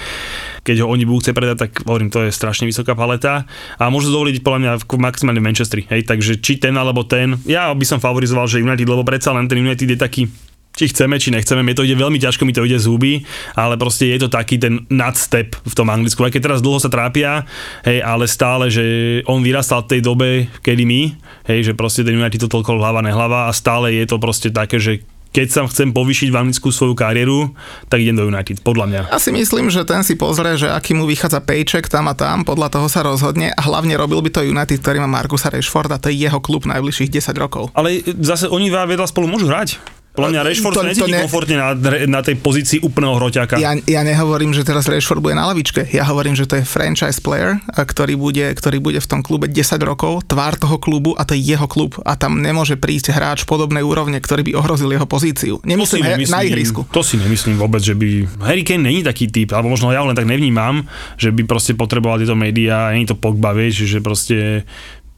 [0.63, 3.51] Keď ho oni budú chcieť predať, tak hovorím, to je strašne vysoká paleta
[3.83, 5.83] a môžu dovoliť podľa mňa maximálne v Manchestri.
[5.91, 9.51] Hej, takže či ten alebo ten, ja by som favorizoval, že United, lebo predsa len
[9.51, 10.31] ten United je taký
[10.73, 13.23] či chceme, či nechceme, mi to ide veľmi ťažko, mi to ide z huby,
[13.57, 16.89] ale proste je to taký ten nadstep v tom Anglicku, aj keď teraz dlho sa
[16.89, 17.45] trápia,
[17.85, 18.85] hej, ale stále, že
[19.29, 20.29] on vyrastal v tej dobe,
[20.65, 21.03] kedy my,
[21.49, 24.81] hej, že proste ten United to toľko hlava nehlava a stále je to proste také,
[24.81, 27.57] že keď sa chcem povýšiť v Anglicku svoju kariéru,
[27.89, 29.01] tak idem do United, podľa mňa.
[29.09, 32.45] Ja si myslím, že ten si pozrie, že aký mu vychádza paycheck tam a tam,
[32.45, 36.13] podľa toho sa rozhodne a hlavne robil by to United, ktorý má Markusa Rashforda, to
[36.13, 37.73] je jeho klub najbližších 10 rokov.
[37.73, 39.81] Ale zase oni dva vedľa spolu môžu hrať.
[40.13, 41.73] Podľa mňa Rashford To- sa necíti ne- komfortne na,
[42.05, 43.57] na tej pozícii úplného hroťaka.
[43.57, 45.89] Ja, ja nehovorím, že teraz Rashford bude na lavičke.
[45.89, 49.81] Ja hovorím, že to je franchise player, ktorý bude, ktorý bude v tom klube 10
[49.81, 51.97] rokov, tvár toho klubu a to je jeho klub.
[52.05, 55.65] A tam nemôže prísť hráč podobnej úrovne, ktorý by ohrozil jeho pozíciu.
[55.65, 56.85] To si Nemyslím na ihrisku.
[56.93, 58.29] To si nemyslím vôbec, že by...
[58.45, 60.85] Harry Kane není taký typ, alebo možno ja ho len tak nevnímam,
[61.17, 64.69] že by proste potreboval tieto médiá, není to Pogba, vieš, že proste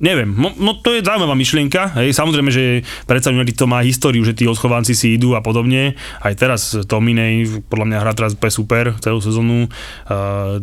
[0.02, 4.34] Neviem, no, no to je zaujímavá myšlienka, hej, samozrejme, že predsa to má históriu, že
[4.34, 8.84] tí odchovanci si idú a podobne, aj teraz Tominej, podľa mňa hrá teraz úplne super
[8.98, 10.58] celú sezónu, uh,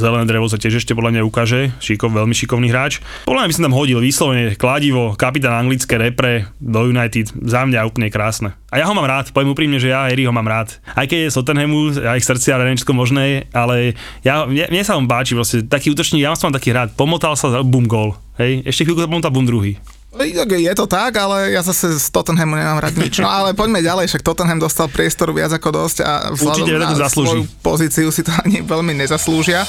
[0.00, 3.04] Zelené drevo sa tiež ešte podľa mňa ukáže, šikov, veľmi šikovný hráč.
[3.28, 7.84] Podľa mňa by som tam hodil vyslovene kladivo, kapitán anglické repre do United, za mňa
[7.84, 8.56] úplne krásne.
[8.72, 10.80] A ja ho mám rád, poviem úprimne, že ja Harry mám rád.
[10.96, 14.96] Aj keď je z Tottenhamu, aj ich srdcia všetko možné, ale ja, mne, mne sa
[14.96, 18.16] on páči, proste taký útočník, ja som taký rád, pomotal sa, bum, gól.
[18.40, 19.76] Hej, ešte chvíľku to pomotal, bum, druhý.
[20.12, 23.20] Je to tak, ale ja zase z Tottenhamu nemám rád nič.
[23.20, 27.08] No ale poďme ďalej, však Tottenham dostal priestoru viac ako dosť a vzhľadom Určite na
[27.12, 29.64] svoju pozíciu si to ani veľmi nezaslúžia.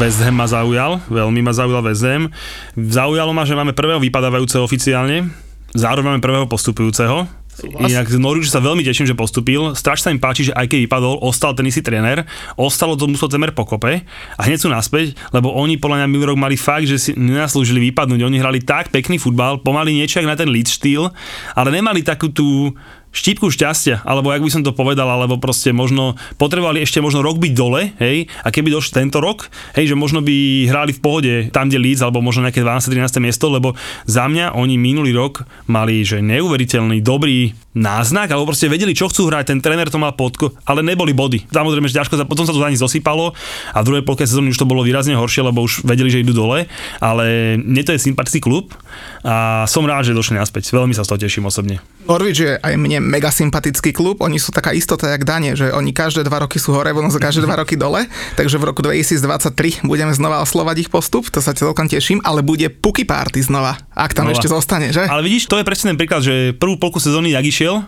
[0.00, 2.32] West Ham ma zaujal, veľmi ma zaujal West Ham.
[2.72, 5.28] Zaujalo ma, že máme prvého vypadávajúceho oficiálne,
[5.74, 7.28] zároveň máme prvého postupujúceho.
[7.50, 7.92] Súhlas.
[7.92, 9.76] Inak Norwich sa veľmi teším, že postupil.
[9.76, 12.24] Strašne sa mi páči, že aj keď vypadol, ostal ten istý tréner,
[12.56, 14.00] ostalo to musel temer pokope
[14.38, 17.92] a hneď sú naspäť, lebo oni podľa mňa minulý rok mali fakt, že si nenaslúžili
[17.92, 18.22] vypadnúť.
[18.24, 21.12] Oni hrali tak pekný futbal, pomaly niečo na ten lead štýl,
[21.52, 22.72] ale nemali takú tú
[23.10, 27.42] štípku šťastia, alebo jak by som to povedal, alebo proste možno potrebovali ešte možno rok
[27.42, 31.32] byť dole, hej, a keby došli tento rok, hej, že možno by hrali v pohode
[31.50, 32.90] tam, kde Leeds, alebo možno nejaké 12.
[32.90, 33.22] 13.
[33.22, 33.74] miesto, lebo
[34.06, 39.30] za mňa oni minulý rok mali, že neuveriteľný, dobrý náznak, alebo proste vedeli, čo chcú
[39.30, 41.46] hrať, ten tréner to mal podko, ale neboli body.
[41.54, 43.30] Samozrejme, že ťažko potom sa to za nich zosypalo
[43.70, 46.34] a v druhej polke sezóny už to bolo výrazne horšie, lebo už vedeli, že idú
[46.34, 46.66] dole,
[46.98, 48.74] ale mne to je sympatický klub
[49.22, 50.74] a som rád, že došli naspäť.
[50.74, 51.78] Veľmi sa z toho teším osobne.
[52.10, 55.94] Norwich je aj mne mega sympatický klub, oni sú taká istota jak Dane, že oni
[55.94, 59.86] každé dva roky sú hore, ono za každé dva roky dole, takže v roku 2023
[59.86, 64.10] budeme znova oslovať ich postup, to sa celkom teším, ale bude Puky Party znova, ak
[64.10, 64.34] tam Znova.
[64.34, 65.06] ešte zostane, že?
[65.06, 67.82] Ale vidíš, to je presne ten príklad, že prvú polku sezóny jak išiel,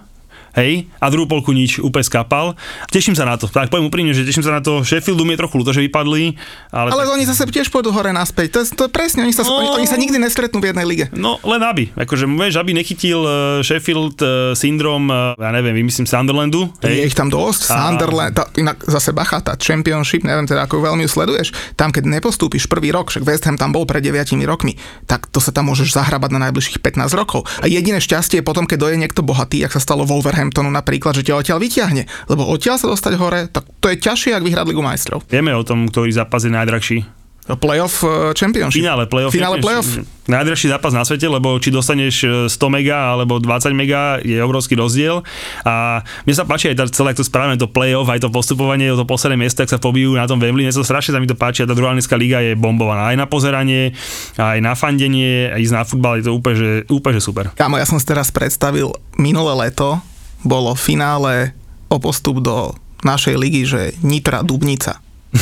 [0.55, 2.55] hej, a druhú polku nič, úplne skapal.
[2.89, 4.83] Teším sa na to, tak poviem úprimne, že teším sa na to.
[4.83, 6.37] Sheffieldu mi je trochu ľúto, že vypadli,
[6.69, 6.89] ale...
[6.91, 8.49] Ale oni zase tiež pôjdu hore naspäť.
[8.51, 9.59] To, je- to je presne, oni sa, No.
[9.59, 11.05] oni, oni sa nikdy nestretnú v jednej lige.
[11.13, 11.91] No, len aby.
[11.95, 16.69] Akože, vieš, aby nechytil uh, Sheffield uh, syndrom, uh, ja neviem, vymyslím Sunderlandu.
[16.81, 17.09] Je Hej.
[17.09, 21.03] ich tam dosť, A- Sunderland, tá, inak zase bacha, tá Championship, neviem teda, ako veľmi
[21.03, 24.77] ju sleduješ, tam keď nepostúpiš prvý rok, však West Ham tam bol pred 9 rokmi,
[25.05, 27.45] tak to sa tam môžeš zahrabať na najbližších 15 rokov.
[27.59, 30.05] A jediné šťastie je potom, keď doje niekto bohatý, ak sa stalo
[30.43, 32.03] Wolverhamptonu napríklad, že ťa odtiaľ vyťahne.
[32.27, 35.23] Lebo odtiaľ sa dostať hore, tak to je ťažšie, ak vyhrať Ligu majstrov.
[35.31, 36.99] Vieme o tom, ktorý zápas je najdrahší.
[37.43, 38.83] Playoff eh, Championship.
[38.83, 39.35] Finále playoff.
[39.35, 39.87] Finále playoff.
[40.31, 44.79] Najdražší zápas na svete, lebo či dostaneš e, 100 mega alebo 20 mega je obrovský
[44.79, 45.27] rozdiel.
[45.67, 49.03] A mne sa páči aj tá celé, to správame, to playoff, aj to postupovanie to
[49.03, 50.63] posledné miesto, ak sa pobijú na tom Wembley.
[50.63, 53.11] Mne sa strašne sa mi to páči a tá druhá anglická liga je bombovaná.
[53.11, 53.99] Aj na pozeranie,
[54.39, 57.51] aj na fandenie, aj ísť na futbal, je to úplne, že, úplne že super.
[57.59, 59.99] Kámo, ja som si teraz predstavil, minulé leto
[60.43, 61.55] bolo finále
[61.87, 65.03] o postup do našej ligy, že Nitra Dubnica.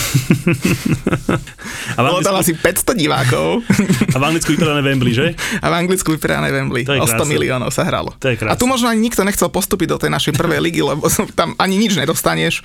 [1.96, 3.66] A v Bolo tam asi 500 divákov
[4.14, 5.34] a v Anglicku vypredané Wembley, že?
[5.58, 6.86] a v Anglicku vypredané Wembley.
[6.86, 7.26] O 100 krásne.
[7.26, 8.14] miliónov sa hralo.
[8.22, 8.54] To je krásne.
[8.54, 11.74] a tu možno ani nikto nechcel postúpiť do tej našej prvej ligy, lebo tam ani
[11.74, 12.62] nič nedostaneš.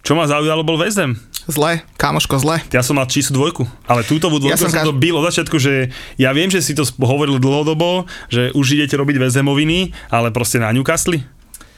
[0.00, 1.14] Čo ma zaujalo, bol West Ham.
[1.44, 2.62] Zle, kámoško, zle.
[2.72, 5.28] Ja som mal číslu dvojku, ale túto dvojku Ja som som, kaž- to bil od
[5.28, 9.92] začiatku, že ja viem, že si to hovoril dlhodobo, že už idete robiť West Hamoviny,
[10.08, 11.20] ale proste na Newcastle.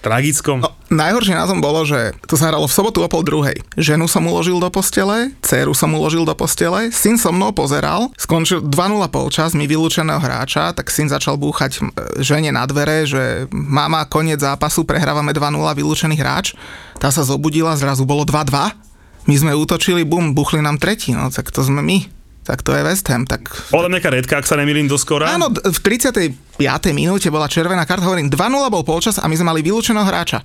[0.04, 0.60] Tragickom.
[0.60, 3.56] No, najhoršie na tom bolo, že to sa hralo v sobotu o pol druhej.
[3.80, 8.60] Ženu som uložil do postele, dceru som uložil do postele, syn so mnou pozeral, skončil
[8.60, 11.80] 2-0 polčas, mi vylúčeného hráča, tak syn začal búchať
[12.20, 16.52] žene na dvere, že mama, koniec zápasu, prehrávame 2-0, vylúčený hráč.
[17.00, 18.76] Tá sa zobudila, zrazu bolo 2-2.
[19.24, 22.23] My sme útočili, bum, buchli nám tretí, no tak to sme my.
[22.44, 25.33] Tak to je West Ham, tak Bola tam nejaká redka, ak sa nemýlim, do skora.
[25.33, 26.61] Áno, v 35.
[26.92, 28.37] minúte bola červená karta, hovorím, 2-0
[28.68, 30.44] bol polčas a my sme mali vylúčeného hráča.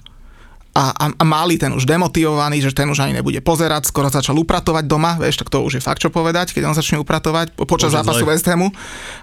[0.70, 4.38] A, a, a mali ten už demotivovaný, že ten už ani nebude pozerať, skoro začal
[4.38, 7.68] upratovať doma, vieš, tak to už je fakt čo povedať, keď on začne upratovať po-
[7.68, 8.30] počas Bože, zápasu zle.
[8.32, 8.70] West Hamu.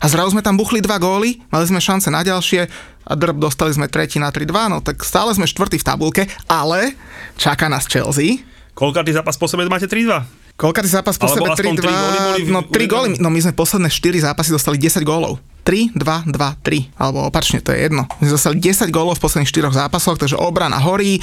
[0.03, 2.67] A zrazu sme tam buchli dva góly, mali sme šance na ďalšie
[3.07, 6.93] a drb dostali sme tretí na 3-2, no tak stále sme štvrtý v tabulke, ale
[7.41, 8.43] čaká nás Chelsea.
[8.77, 10.46] Koľkatý zápas po sebe máte 3-2?
[10.57, 11.81] Koľkatý zápas po Alebo sebe aspoň 3-2?
[11.85, 15.05] tri góly boli v- no 3 góly, no my sme posledné 4 zápasy dostali 10
[15.05, 15.37] gólov.
[15.67, 16.31] 3, 2, 2,
[16.63, 18.07] 3, alebo opačne, to je jedno.
[18.23, 21.21] My zostali 10 gólov v posledných 4 zápasoch, takže obrana horí, e,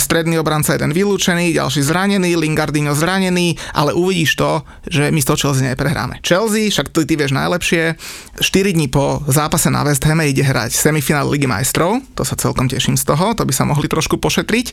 [0.00, 5.36] stredný obranca jeden vylúčený, ďalší zranený, Lingardino zranený, ale uvidíš to, že my z toho
[5.38, 6.16] Chelsea neprehráme.
[6.24, 8.00] Chelsea, však ty, ty vieš najlepšie,
[8.40, 12.72] 4 dní po zápase na West Hame ide hrať semifinál Ligy majstrov, to sa celkom
[12.72, 14.72] teším z toho, to by sa mohli trošku pošetriť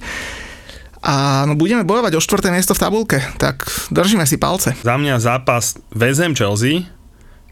[1.02, 4.78] a no, budeme bojovať o štvrté miesto v tabulke, tak držíme si palce.
[4.86, 6.86] Za mňa zápas Vezem Chelsea,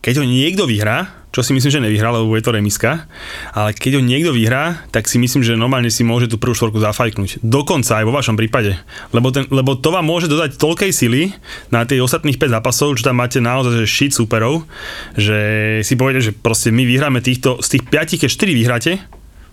[0.05, 3.05] keď ho niekto vyhrá, čo si myslím, že nevyhrá, lebo je to remiska,
[3.53, 6.81] ale keď ho niekto vyhrá, tak si myslím, že normálne si môže tú prvú štvorku
[6.81, 7.45] zafajknúť.
[7.45, 8.73] Dokonca aj vo vašom prípade.
[9.13, 11.29] Lebo, ten, lebo to vám môže dodať toľkej sily
[11.69, 14.65] na tie ostatných 5 zápasov, že tam máte naozaj že shit superov,
[15.13, 15.37] že
[15.85, 18.91] si poviete, že proste my vyhráme týchto, z tých 5, keď 4 vyhráte,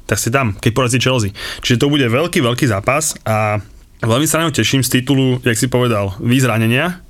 [0.09, 1.37] tak ste tam, keď porazí Chelsea.
[1.61, 3.61] Čiže to bude veľký, veľký zápas a
[4.07, 7.03] veľmi sa na teším z titulu, jak si povedal, výzranenia,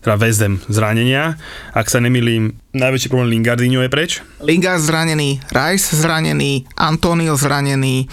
[0.00, 1.34] teda väzdem zranenia.
[1.74, 4.22] Ak sa nemýlim, najväčší problém Lingardinho je preč.
[4.38, 8.06] Lingard zranený, Rice zranený, Antonio zranený,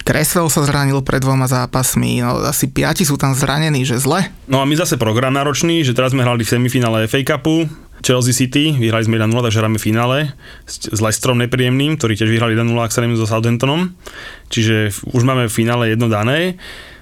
[0.00, 4.32] Kresvel sa zranil pred dvoma zápasmi, no asi piati sú tam zranení, že zle.
[4.48, 7.68] No a my zase program náročný, že teraz sme hrali v semifinále FA Cupu,
[8.00, 10.18] Chelsea City, vyhrali sme 1-0, takže hráme v finále
[10.64, 13.92] s Leicesterom nepríjemným, ktorí tiež vyhrali 1-0, ak sa neviem, so Southamptonom.
[14.48, 16.56] Čiže už máme v finále jedno dané.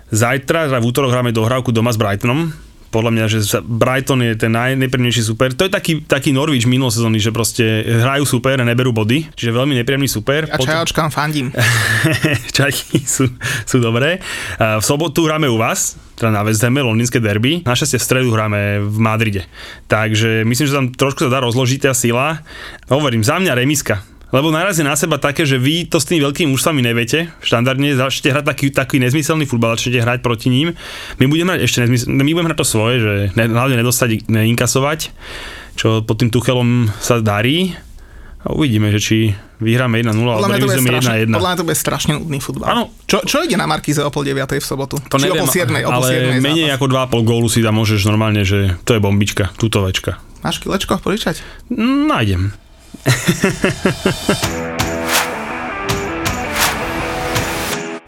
[0.08, 2.52] Zajtra, teda v útorok hráme dohrávku doma s Brightonom,
[2.88, 5.52] podľa mňa, že Brighton je ten najnepríjemnejší super.
[5.52, 9.52] To je taký, taký Norwich minulé sezóny, že proste hrajú super a neberú body, čiže
[9.52, 10.48] veľmi nepríjemný super.
[10.48, 11.52] Ja čajočkám fandím.
[12.56, 13.28] Čajky sú,
[13.68, 14.24] sú dobré.
[14.56, 17.60] V sobotu hráme u vás, teda na West Hame, londýnske derby.
[17.68, 19.44] Našťastie v stredu hráme v Madride.
[19.92, 22.40] Takže myslím, že tam trošku sa dá rozložiť tá sila.
[22.88, 26.52] Hovorím, za mňa remiska lebo narazí na seba také, že vy to s tými veľkými
[26.52, 27.32] mužstvami neviete.
[27.40, 30.76] Štandardne začnete hrať taký, taký nezmyselný futbal, začnete hrať proti ním.
[31.16, 35.00] My budeme hrať ešte nezmysel, my budeme hrať to svoje, že ne, hlavne nedostať, neinkasovať,
[35.80, 37.72] čo pod tým Tuchelom sa darí.
[38.38, 39.16] A uvidíme, že či
[39.58, 41.34] vyhráme 1-0 alebo remizujeme 1-1.
[41.34, 42.70] Podľa mňa to bude strašne nudný futbal.
[42.70, 42.94] Áno.
[43.10, 45.02] Čo, čo ide na Markize o pol 9 v sobotu?
[45.10, 46.76] To či neviem, o pol 7, o pol 7 ale menej zápas.
[46.78, 46.86] ako
[47.18, 50.22] 2,5 gólu si tam môžeš normálne, že to je bombička, tutovečka.
[50.46, 51.42] Máš kilečko požičať?
[51.74, 52.54] Nájdem.
[53.08, 54.77] Ha ha ha ha ha!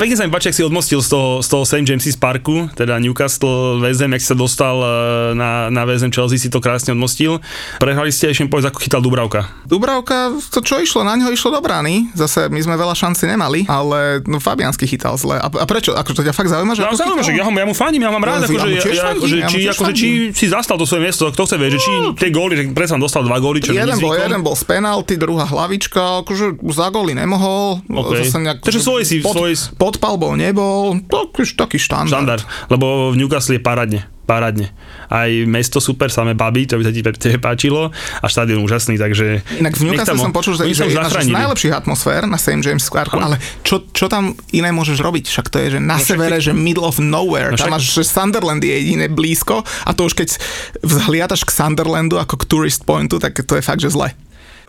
[0.00, 1.84] Pekne sa mi páči, si odmostil z toho, z toho St.
[1.84, 4.88] James's Parku, teda Newcastle VZM, ak si sa dostal e,
[5.36, 7.36] na, na VZM Chelsea, si to krásne odmostil.
[7.76, 9.52] Prehrali ste ešte povedz, ako chytal Dubravka.
[9.68, 12.16] Dubravka, to čo išlo, na ňo išlo do brány.
[12.16, 15.36] Zase my sme veľa šanci nemali, ale no, Fabiansky chytal zle.
[15.36, 15.92] A, a prečo?
[15.92, 18.08] Ako to ťa fakt zaujíma, že no, zaujíma, že ja, ho, ja mu fandím, ja
[18.08, 21.44] mám rád, akože, ja, ja, akože, či, akože, či, si zastal to svoje miesto, kto
[21.44, 22.16] chce vedieť, že či no.
[22.16, 25.44] tie góly, že predsa dostal dva góly, čo jeden bol, jeden bol z penalty, druhá
[25.44, 27.84] hlavička, akože za góly nemohol.
[27.84, 28.24] Okay.
[28.24, 29.52] Zase nejak, Takže svoj si, pod, svoj...
[29.90, 32.14] podpal bol, nebol taký, taký štandard.
[32.14, 34.00] Štandard, lebo v Newcastle je parádne
[34.30, 34.70] parádne.
[35.10, 37.90] Aj mesto super, samé baby, to by sa ti tebe páčilo
[38.22, 39.42] a štádion úžasný, takže...
[39.58, 42.62] Inak v Newcastle som počul, že, že je jedna z najlepších atmosfér na St.
[42.62, 45.26] James Square, ale čo, čo tam iné môžeš robiť?
[45.26, 46.46] Však to je, že na no, severe, ty...
[46.46, 50.14] že middle of nowhere, no, tam máš, že Sunderland je jediné blízko a to už
[50.14, 50.38] keď
[50.86, 54.14] vzhliadaš k Sunderlandu ako k tourist pointu, tak to je fakt, že zle.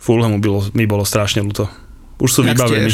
[0.02, 0.42] Fulhamu
[0.74, 1.70] mi bolo strašne ľúto.
[2.18, 2.90] Už sú vybavení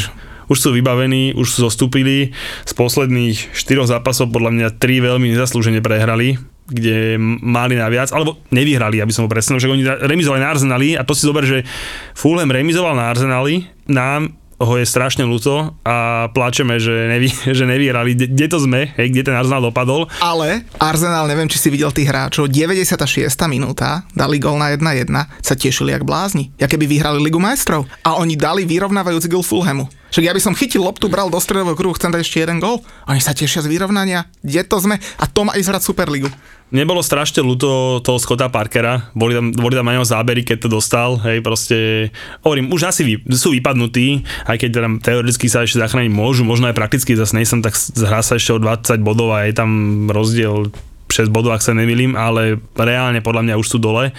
[0.49, 2.33] už sú vybavení, už sú zostúpili.
[2.65, 8.37] Z posledných štyroch zápasov podľa mňa tri veľmi nezaslúžene prehrali kde mali na viac, alebo
[8.53, 11.65] nevyhrali, aby som ho presnil, že oni remizovali na Arsenali a to si zober, že
[12.13, 18.11] Fulham remizoval na Arsenali, nám ho je strašne ľúto a pláčeme, že, nevy, že nevyhrali.
[18.15, 18.91] Kde to sme?
[18.99, 20.11] Hej, kde ten Arsenal dopadol?
[20.19, 22.99] Ale Arsenal, neviem, či si videl tých hráčov, 96.
[23.47, 25.07] minúta, dali gol na 1-1,
[25.39, 26.51] sa tešili jak blázni.
[26.59, 27.87] Ja keby vyhrali Ligu majstrov.
[28.03, 29.87] A oni dali vyrovnávajúci gol Fulhamu.
[30.09, 32.81] Však ja by som chytil loptu, bral do stredového kruhu, chcem dať ešte jeden gol.
[33.05, 34.25] Oni sa tešia z vyrovnania.
[34.41, 34.97] Kde to sme?
[35.21, 36.29] A to má ísť hrať Superligu.
[36.69, 40.69] Nebolo strašne ľúto toho Scotta Parkera, boli tam, boli tam na neho zábery, keď to
[40.69, 42.09] dostal, hej, proste,
[42.45, 46.69] hovorím, už asi vy, sú vypadnutí, aj keď tam teoreticky sa ešte zachrániť môžu, možno
[46.69, 49.69] aj prakticky, zase nejsem, tak hrá sa ešte o 20 bodov a je tam
[50.13, 50.69] rozdiel
[51.09, 54.13] 6 bodov, ak sa nemýlim, ale reálne podľa mňa už sú dole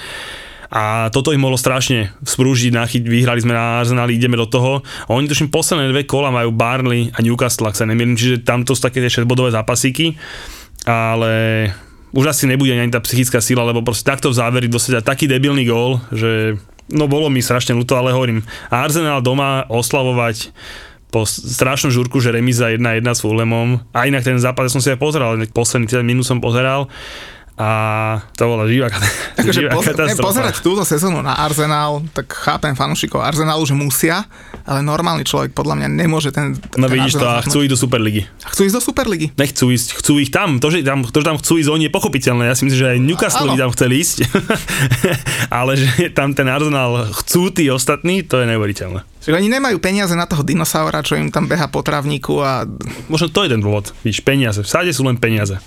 [0.70, 4.86] a toto im mohlo strašne sprúžiť, nachyť, vyhrali sme na Arsenal, ideme do toho.
[5.06, 8.62] A oni tuším posledné dve kola majú Barnley a Newcastle, ak sa nemýlim, čiže tam
[8.62, 10.14] to sú také 6 bodové zápasíky,
[10.86, 11.66] ale
[12.14, 15.66] už asi nebude ani tá psychická sila, lebo proste takto v záveri dostať taký debilný
[15.66, 16.54] gól, že
[16.86, 20.54] no bolo mi strašne ľúto, ale hovorím, Arsenal doma oslavovať
[21.10, 23.82] po strašnom žurku, že remíza 1-1 s Fulhamom.
[23.90, 26.86] A inak ten zápas ja som si aj pozeral, posledný 10 minút som pozeral
[27.58, 27.68] a
[28.38, 28.88] to bola živá,
[29.36, 30.26] Takže živá poz, katastrofa.
[30.26, 34.24] pozerať túto sezónu na Arsenal, tak chápem fanúšikov Arsenalu, že musia,
[34.64, 37.72] ale normálny človek podľa mňa nemôže ten, No ten vidíš to a Arsenal chcú ísť
[37.72, 38.22] do Superligy.
[38.44, 39.26] A chcú ísť do Superligy.
[39.36, 40.56] Nechcú ísť, chcú ich tam.
[40.56, 42.42] To, že tam, to, že tam chcú ísť oni je pochopiteľné.
[42.48, 44.16] Ja si myslím, že aj Newcastle by tam chceli ísť.
[45.60, 49.04] Ale že tam ten Arsenal chcú tí ostatní, to je neuveriteľné.
[49.20, 52.64] Že oni nemajú peniaze na toho dinosaura, čo im tam beha po travníku a
[53.12, 53.92] Možno to je ten dôvod.
[54.00, 54.64] Víš, peniaze.
[54.64, 55.60] V sú len peniaze.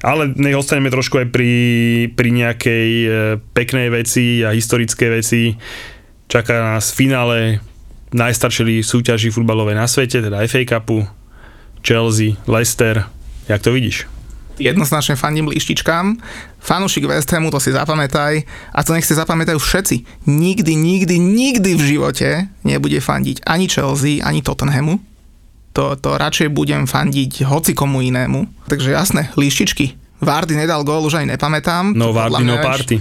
[0.00, 1.52] Ale nech ostaneme trošku aj pri,
[2.16, 3.08] pri nejakej e,
[3.52, 5.52] peknej veci a historické veci.
[6.32, 7.60] Čaká nás finále
[8.16, 11.04] najstaršej súťaži futbalovej na svete, teda FA Cupu,
[11.84, 13.04] Chelsea, Leicester.
[13.48, 14.17] Jak to vidíš?
[14.58, 16.18] Jednoznačne fandím líštičkám.
[16.58, 18.42] Fanúšik West Hamu, to si zapamätaj.
[18.74, 20.26] A to nech si zapamätajú všetci.
[20.26, 25.00] Nikdy, nikdy, nikdy v živote nebude fandiť ani Chelsea, ani Tottenhamu.
[25.78, 28.66] To, to radšej budem fandiť hoci komu inému.
[28.66, 29.94] Takže jasné, líštičky.
[30.18, 31.94] Vardy nedal gól, už ani nepamätám.
[31.94, 32.98] No, Vardy, no party.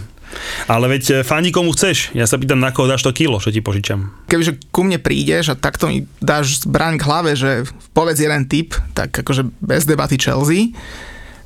[0.67, 2.11] Ale veď e, fandí komu chceš.
[2.11, 4.11] Ja sa pýtam, na koho dáš to kilo, čo ti požičam.
[4.27, 7.65] Kebyže ku mne prídeš a takto mi dáš zbraň k hlave, že
[7.95, 10.75] povedz jeden typ, tak akože bez debaty Chelsea.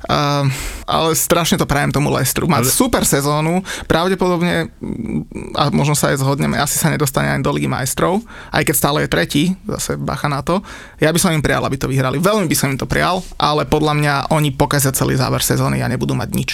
[0.06, 0.50] Uh,
[0.86, 2.50] ale strašne to prajem tomu Leicesteru.
[2.50, 7.42] Má Ale- super sezónu, pravdepodobne, mm, a možno sa aj zhodneme, asi sa nedostane ani
[7.42, 10.58] do Ligy majstrov, aj keď stále je tretí, zase bacha na to.
[10.98, 12.18] Ja by som im prial, aby to vyhrali.
[12.18, 15.90] Veľmi by som im to prial, ale podľa mňa oni pokazia celý záver sezóny a
[15.90, 16.50] nebudú mať nič.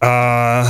[0.00, 0.64] A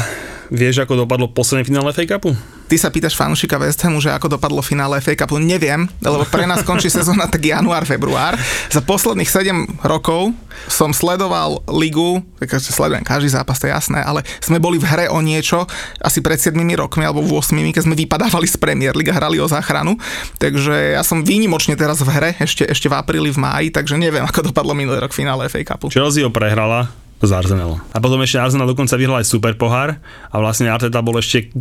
[0.50, 2.34] vieš, ako dopadlo posledné finále FA Cupu?
[2.70, 5.38] Ty sa pýtaš fanúšika West Hamu, že ako dopadlo finále FA Cupu.
[5.38, 8.34] Neviem, lebo pre nás končí sezóna tak január, február.
[8.68, 10.34] Za posledných 7 rokov
[10.66, 15.06] som sledoval ligu, tak sledujem každý zápas, to je jasné, ale sme boli v hre
[15.08, 15.64] o niečo
[16.02, 19.46] asi pred 7 rokmi alebo 8, keď sme vypadávali z Premier League a hrali o
[19.46, 19.96] záchranu.
[20.42, 24.26] Takže ja som výnimočne teraz v hre, ešte, ešte v apríli, v máji, takže neviem,
[24.26, 25.94] ako dopadlo minulý rok finále FA Cupu.
[25.94, 27.76] Chelsea ho prehrala s Arsenalom.
[27.92, 31.52] A potom ešte Arsenal dokonca vyhral aj super pohár a vlastne Arteta bol ešte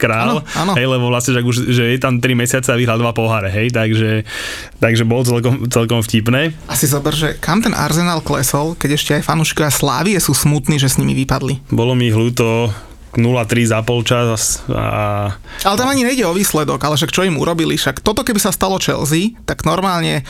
[0.00, 0.72] král, Áno, áno.
[0.72, 3.70] hej, lebo vlastne že, už, že je tam 3 mesiace a vyhral dva poháre, hej,
[3.70, 4.24] takže,
[4.76, 6.56] takže bol celkom, celkom vtipné.
[6.64, 10.88] Asi zober, že kam ten Arsenal klesol, keď ešte aj fanúšikovia Slávie sú smutní, že
[10.88, 11.68] s nimi vypadli.
[11.68, 12.72] Bolo mi ich ľúto
[13.10, 13.26] 0-3
[13.66, 15.34] za polčas a
[15.66, 18.54] Ale tam ani nejde o výsledok, ale však čo im urobili, však toto keby sa
[18.54, 20.22] stalo Chelsea, tak normálne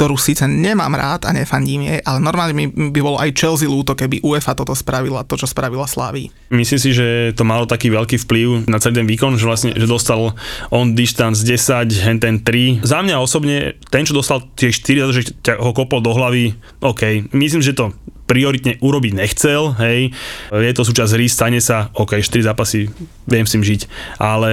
[0.00, 3.92] ktorú síce nemám rád a nefandím jej, ale normálne mi by bolo aj Chelsea ľúto,
[3.92, 6.32] keby UEFA toto spravila, to, čo spravila Slávii.
[6.48, 9.84] Myslím si, že to malo taký veľký vplyv na celý ten výkon, že vlastne že
[9.84, 10.32] dostal
[10.72, 12.80] on distance 10, hen ten 3.
[12.80, 17.28] Za mňa osobne, ten, čo dostal tie 4, že ťa ho kopol do hlavy, OK,
[17.36, 17.92] myslím, že to
[18.30, 20.14] prioritne urobiť nechcel, hej,
[20.54, 22.86] je to súčasť hry, stane sa, OK, 4 zápasy,
[23.26, 23.80] viem s tým žiť,
[24.22, 24.52] ale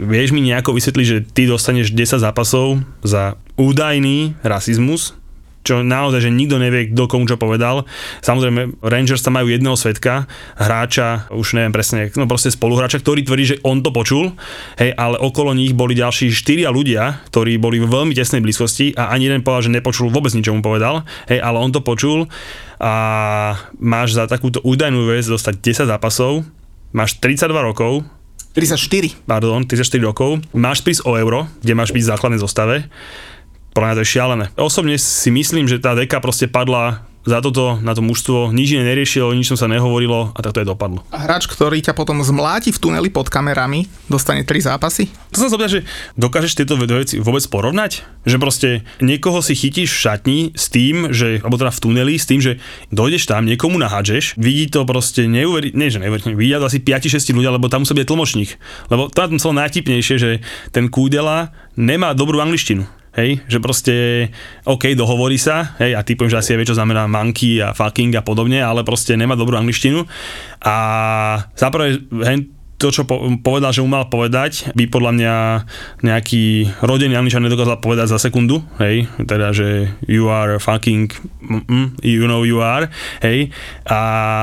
[0.00, 5.16] vieš mi nejako vysvetliť, že ty dostaneš 10 zápasov za údajný rasizmus,
[5.62, 7.86] čo naozaj, že nikto nevie, kto komu čo povedal.
[8.20, 10.26] Samozrejme, Rangers tam majú jedného svetka,
[10.58, 14.34] hráča, už neviem presne, no proste spoluhráča, ktorý tvrdí, že on to počul,
[14.76, 19.14] hej, ale okolo nich boli ďalší štyria ľudia, ktorí boli v veľmi tesnej blízkosti a
[19.14, 22.26] ani jeden povedal, že nepočul vôbec ničomu povedal, hej, ale on to počul
[22.82, 22.92] a
[23.78, 26.42] máš za takúto údajnú vec dostať 10 zápasov,
[26.90, 28.02] máš 32 rokov,
[28.52, 29.24] 34.
[29.24, 32.84] pardon, 34 rokov, máš prísť o euro, kde máš byť v základnej zostave,
[33.72, 34.44] podľa mňa to je šialené.
[34.60, 38.82] Osobne si myslím, že tá deka proste padla za toto, na to mužstvo, nič iné
[38.82, 41.06] neriešilo, nič som sa nehovorilo a tak to je dopadlo.
[41.14, 45.06] A hráč, ktorý ťa potom zmláti v tuneli pod kamerami, dostane 3 zápasy.
[45.30, 45.80] To som sa opýtať, že
[46.18, 48.02] dokážeš tieto veci vôbec porovnať?
[48.26, 52.26] Že proste niekoho si chytíš v šatni s tým, že, alebo teda v tuneli, s
[52.26, 52.58] tým, že
[52.90, 57.38] dojdeš tam, niekomu nahádžeš, vidí to proste neuveri, nie že neuveriteľne, vidia to asi 5-6
[57.38, 58.50] ľudia, lebo tam musí byť tlmočník.
[58.90, 60.30] Lebo je celé najtipnejšie, že
[60.74, 62.82] ten Kúdela nemá dobrú angličtinu.
[63.12, 63.94] Hej, že proste,
[64.64, 68.16] OK, dohovorí sa, hej, a ty poviem, že asi vie, čo znamená monkey a fucking
[68.16, 70.08] a podobne, ale proste nemá dobrú angličtinu.
[70.64, 70.76] A
[71.52, 72.48] zaprvé, hej,
[72.82, 75.34] to, čo po, povedal, že mu mal povedať, by podľa mňa
[76.02, 81.06] nejaký rodený angličan nedokázal povedať za sekundu, hej, teda, že you are fucking,
[82.02, 82.90] you know you are,
[83.22, 83.54] hej,
[83.86, 84.00] a,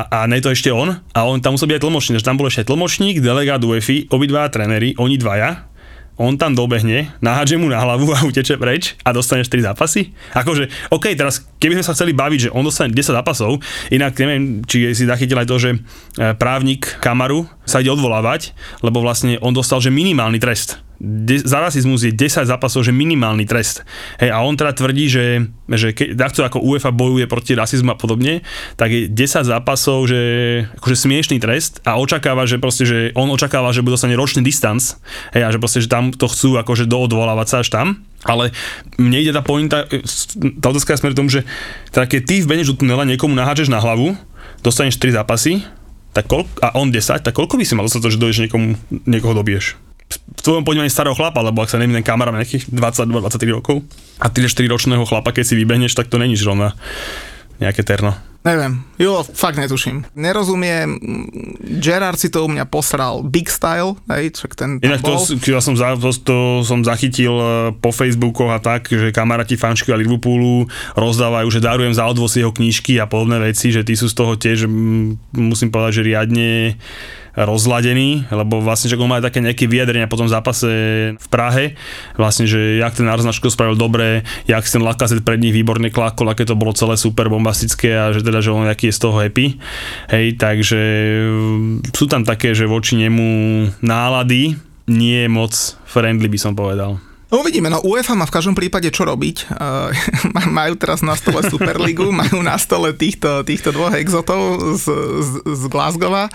[0.08, 2.48] a ne to ešte on, a on tam musel byť aj tlmočník, že tam bol
[2.48, 5.68] ešte aj tlmočník, delegát UEFI, obidva tréneri, oni dvaja,
[6.20, 10.12] on tam dobehne, nahádže mu na hlavu a uteče preč a dostaneš 3 zápasy.
[10.36, 14.60] Akože, OK, teraz keby sme sa chceli baviť, že on dostane 10 zápasov, inak neviem,
[14.68, 15.78] či si zachytil aj to, že e,
[16.36, 18.52] právnik Kamaru sa ide odvolávať,
[18.84, 20.88] lebo vlastne on dostal, že minimálny trest.
[21.00, 23.88] De- za rasizmus je 10 zápasov, že minimálny trest.
[24.20, 27.98] Hej, a on teda tvrdí, že, že keď takto ako UEFA bojuje proti rasizmu a
[27.98, 28.44] podobne,
[28.76, 30.20] tak je 10 zápasov, že
[30.76, 35.00] akože smiešný trest a očakáva, že proste, že on očakáva, že bude dostane ročný distanc,
[35.32, 37.88] hej, a že proste, že tam to chcú akože doodvolávať sa až tam.
[38.28, 38.52] Ale
[39.00, 39.88] mne ide tá pointa,
[40.60, 41.48] tá otázka je smer tomu, že
[41.96, 44.20] teda keď ty vbeneš do tunela, niekomu naháčeš na hlavu,
[44.60, 45.64] dostaneš 3 zápasy,
[46.12, 48.76] tak koľko, a on 10, tak koľko by si mal dostať že dojdeš niekomu,
[49.08, 49.88] niekoho dobiješ?
[50.10, 53.86] V tvojom ponímaní starého chlapa, lebo ak sa ten kamera nejakých 22-23 rokov
[54.18, 56.74] a 3-4 ročného chlapa, keď si vybehneš, tak to není zrovna
[57.62, 58.16] nejaké terno.
[58.40, 60.08] Neviem, jo, fakt netuším.
[60.16, 60.96] Nerozumiem,
[61.84, 65.76] Gerard si to u mňa posral big style, hej, čak ten Inak to, ja som,
[65.76, 67.46] za, to, to som zachytil e,
[67.84, 72.56] po Facebookoch a tak, že kamaráti fančky a Liverpoolu rozdávajú, že darujem za odvoz jeho
[72.56, 74.72] knížky a podobné veci, že tí sú z toho tiež,
[75.36, 76.80] musím povedať, že riadne
[77.40, 80.67] rozladený, lebo vlastne, že on má také nejaké vyjadrenia po tom zápase
[81.15, 81.79] v Prahe,
[82.19, 86.44] vlastne, že jak ten Arznačko spravil dobre, jak ten Lakazet pred nich výborne klakol, aké
[86.44, 89.56] to bolo celé super bombastické a že teda, že on aký je z toho happy.
[90.12, 90.81] Hej, takže
[91.31, 93.27] mm, sú tam také, že voči nemu
[93.79, 94.60] nálady
[94.90, 95.54] nie je moc
[95.85, 97.00] friendly, by som povedal.
[97.29, 99.37] No uvidíme, no UEFA má v každom prípade čo robiť.
[99.60, 99.92] Uh,
[100.50, 104.87] majú teraz na stole Superligu, majú na stole týchto, týchto dvoch exotov z,
[105.19, 106.31] z, z Glasgowa.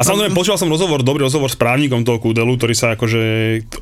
[0.00, 3.22] A samozrejme, počul som rozhovor, dobrý rozhovor s právnikom toho Kudelu, ktorý sa akože,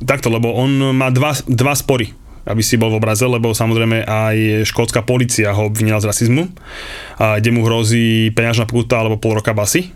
[0.02, 2.10] takto, lebo on má dva, dva spory
[2.48, 6.48] aby si bol v obraze, lebo samozrejme aj škótska policia ho obvinila z rasizmu,
[7.20, 9.92] a kde mu hrozí peňažná pokuta alebo pol roka basy.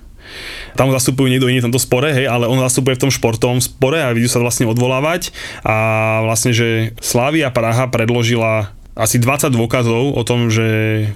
[0.76, 4.04] Tam zastupujú niekto iný v tomto spore, hej, ale on zastupuje v tom športovom spore
[4.04, 5.32] a vidí sa vlastne odvolávať
[5.64, 5.76] a
[6.24, 10.66] vlastne, že Slavia Praha predložila asi 20 dôkazov o tom, že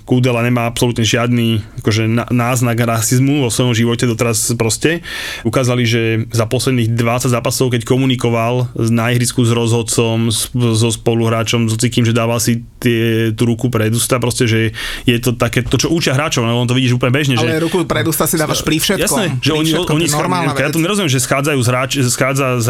[0.08, 5.04] Kúdela nemá absolútne žiadny akože, náznak rasizmu vo svojom živote doteraz proste.
[5.44, 10.32] Ukázali, že za posledných 20 zápasov, keď komunikoval na ihrisku s rozhodcom,
[10.72, 14.72] so spoluhráčom, s Cikým, že dával si tie, tú ruku pred ústa, proste, že
[15.04, 17.36] je to také, to čo učia hráčov, no on to vidíš úplne bežne.
[17.36, 19.04] Ale že, ruku pred ústa si dávaš pri všetkom.
[19.04, 22.68] Jasné, že oni, všetkom, oni schádza, ja to nerozumiem, že schádzajú z, hráč, schádza z,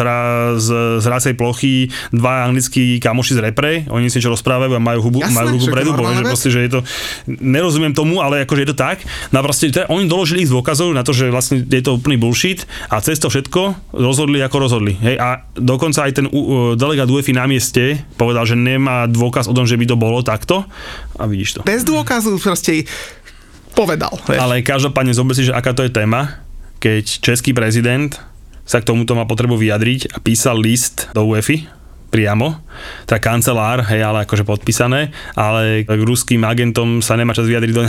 [0.59, 0.67] z,
[0.99, 5.13] z hrácej plochy dva anglickí kamoši z repre, oni si niečo rozprávajú a majú majú
[5.13, 6.79] hubu, Jasné, majú hubu predu, že proste, že je to,
[7.29, 9.05] nerozumiem tomu, ale akože je to tak.
[9.29, 12.17] No a proste, teda, oni doložili ich dôkazov na to, že vlastne je to úplný
[12.17, 14.97] bullshit a cez to všetko rozhodli, ako rozhodli.
[14.97, 19.53] Hej, a dokonca aj ten uh, delegát UEFI na mieste povedal, že nemá dôkaz o
[19.53, 20.65] tom, že by to bolo takto
[21.13, 21.69] a vidíš to.
[21.69, 22.89] Bez dôkazu proste
[23.77, 24.17] povedal.
[24.25, 24.41] Vieš.
[24.41, 26.41] Ale každopádne zober si, že aká to je téma,
[26.81, 28.17] keď český prezident
[28.67, 31.76] sa k tomuto má potrebu vyjadriť a písal list do UEFI,
[32.07, 32.55] priamo,
[33.03, 37.83] tá kancelár, hej, ale akože podpísané, ale k ruským agentom sa nemá čas vyjadriť do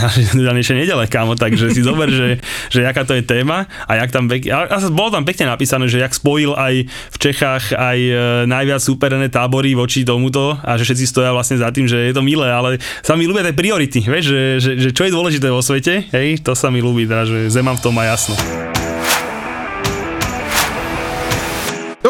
[0.55, 4.27] dnešnej nedele, kámo, takže si zober, že, že jaká to je téma a jak tam
[4.27, 8.13] pek, a, a bolo tam pekne napísané, že jak spojil aj v Čechách aj e,
[8.49, 12.25] najviac súperené tábory voči tomuto a že všetci stoja vlastne za tým, že je to
[12.25, 15.63] milé, ale sa mi ľúbia tie priority, vieš, že, že, že čo je dôležité vo
[15.63, 18.35] svete, hej, to sa mi ľúbi, teda, že Zeman v tom má jasno.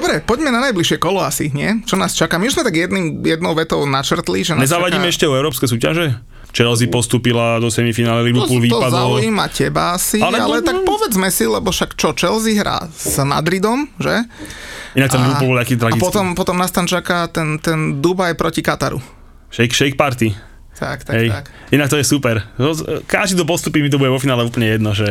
[0.10, 1.86] Dobre, poďme na najbližšie kolo asi, nie?
[1.86, 2.42] Čo nás čaká?
[2.42, 5.14] My už sme tak jedným, jednou vetou načrtli, že nás Nezavadíme čaká...
[5.14, 6.18] ešte o európske súťaže?
[6.50, 8.90] Chelsea postupila do semifinále, Liverpool to, vypadol.
[8.90, 12.90] To zaujíma teba asi, ale, ale to, tak povedzme si, lebo však čo, Chelsea hrá
[12.90, 14.26] s Madridom, že?
[14.98, 16.02] Inak ten Liverpool bol taký tragický.
[16.02, 18.98] A potom, potom nás tam čaká ten, ten Dubaj proti Kataru.
[19.54, 20.34] Shake, shake party.
[20.74, 21.30] Tak, tak, Hej.
[21.30, 21.46] tak.
[21.70, 22.40] Inak to je super.
[23.06, 25.06] Každý to postupí, mi to bude vo finále úplne jedno, že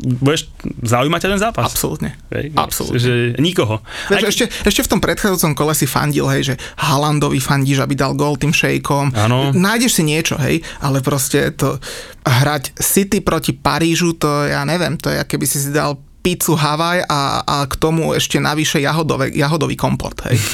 [0.00, 0.50] budeš
[0.82, 1.68] zaujímať ten zápas.
[1.68, 2.18] Absolútne.
[2.34, 2.98] Hej, Absolútne.
[2.98, 3.84] Že nikoho.
[4.10, 4.30] Vieš, Aj...
[4.30, 8.34] ešte, ešte v tom predchádzajúcom kole si fandil, hej, že Halandovi fandíš, aby dal gol
[8.34, 9.14] tým šejkom.
[9.14, 9.54] Áno.
[9.54, 11.78] Nájdeš si niečo, hej, ale proste to
[12.26, 17.02] hrať City proti Parížu, to ja neviem, to je, keby si si dal pizzu Havaj
[17.10, 20.14] a, a k tomu ešte navyše jahodové, jahodový kompot.
[20.30, 20.38] Hej.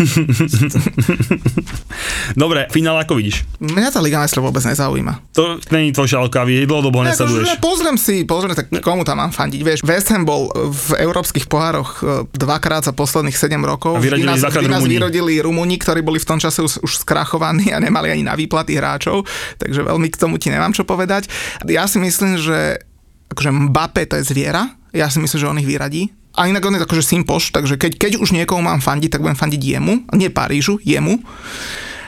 [2.43, 3.45] Dobre, finál ako vidíš?
[3.61, 5.37] Mňa tá Liga majstrov vôbec nezaujíma.
[5.37, 7.61] To není tvoj šalkavý, dlhodobo ne, nesleduješ.
[7.61, 9.61] Pozriem si, pozriem tak, komu tam mám fandiť.
[9.61, 13.97] Vieš, West Ham bol v európskych pohároch e, dvakrát za posledných 7 rokov.
[13.97, 17.79] A vyradili nás, nás vyrodili Rumúni, ktorí boli v tom čase už, už skrachovaní a
[17.79, 19.29] nemali ani na výplaty hráčov,
[19.61, 21.29] takže veľmi k tomu ti nemám čo povedať.
[21.69, 22.88] Ja si myslím, že
[23.33, 26.13] akože Mbappé to je zviera, ja si myslím, že on ich vyradí.
[26.39, 29.35] A inak on je akože simpoš, takže keď, keď už niekoho mám fandiť, tak budem
[29.35, 31.19] fandiť jemu, nie Parížu, jemu.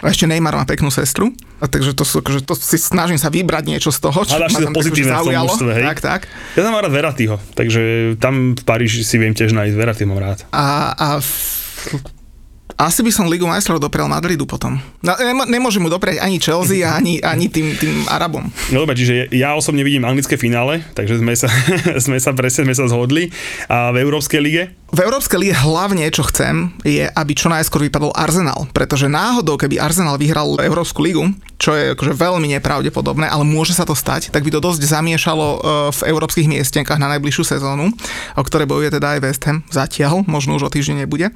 [0.01, 1.29] A ešte Neymar má peknú sestru.
[1.61, 4.49] A takže to, sú, akože to si snažím sa vybrať niečo z toho, čo ma
[4.49, 5.45] tam pozitívne zaujalo.
[5.45, 5.85] Mústve, hej?
[5.93, 6.21] Tak, tak.
[6.57, 10.25] Ja tam mám rád Veratiho, takže tam v Paríži si viem tiež nájsť Verati mám
[10.25, 10.49] rád.
[10.57, 11.29] A, a v,
[12.81, 14.81] asi by som Ligu majstrov doprial Madridu potom.
[15.05, 15.13] No,
[15.45, 18.49] nemôžem mu dopriať ani Chelsea, ani, ani tým, tým Arabom.
[18.73, 21.53] No dobre, čiže ja osobne vidím anglické finále, takže sme sa,
[22.09, 23.29] sme sa presne sme sa zhodli.
[23.69, 24.73] A v Európskej lige?
[24.91, 29.79] V Európskej lige hlavne, čo chcem, je, aby čo najskôr vypadol Arsenal, pretože náhodou, keby
[29.79, 31.31] Arsenal vyhral Európsku ligu,
[31.63, 35.47] čo je akože veľmi nepravdepodobné, ale môže sa to stať, tak by to dosť zamiešalo
[35.47, 35.59] e,
[35.95, 37.95] v európskych miestenkách na najbližšiu sezónu,
[38.35, 41.31] o ktorej bojuje teda aj West Ham zatiaľ, možno už o týždeň nebude.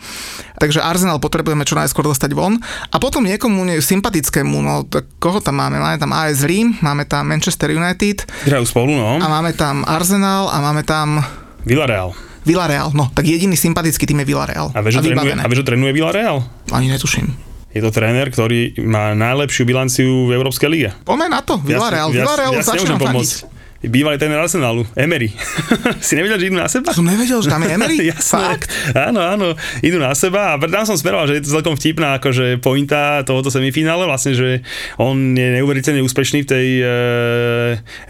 [0.59, 2.59] Takže Arsenal potrebujeme čo najskôr dostať von.
[2.91, 5.79] A potom niekomu nie, sympatickému, no tak koho tam máme?
[5.79, 8.27] Máme tam AS Rím, máme tam Manchester United.
[8.51, 9.23] Hrajú spolu, no.
[9.23, 11.23] A máme tam Arsenal a máme tam...
[11.63, 12.34] Villarreal.
[12.45, 14.69] Villarreal, no, tak jediný sympatický tým je Villarreal.
[14.77, 16.45] A vieš, že trénuje, a vieš, trénuje Villarreal?
[16.71, 17.33] Ani netuším.
[17.75, 20.91] Je to tréner, ktorý má najlepšiu bilanciu v Európskej lige.
[21.03, 22.15] Poďme na to, Villarreal.
[22.15, 23.54] Ja, Villarreal ja, ja, začínam pomôcť
[23.89, 25.33] bývalý ten Arsenalu, Emery.
[26.07, 26.91] si nevedel, že idú na seba?
[26.93, 27.97] Som nevedel, že tam je Emery?
[28.13, 28.39] Jasné.
[28.39, 28.69] Fakt?
[28.97, 29.47] Áno, áno,
[29.85, 33.53] idú na seba a tam som smeroval, že je to celkom vtipná akože pointa tohoto
[33.53, 34.65] semifinále, vlastne, že
[34.97, 36.85] on je neuveriteľne úspešný v tej e,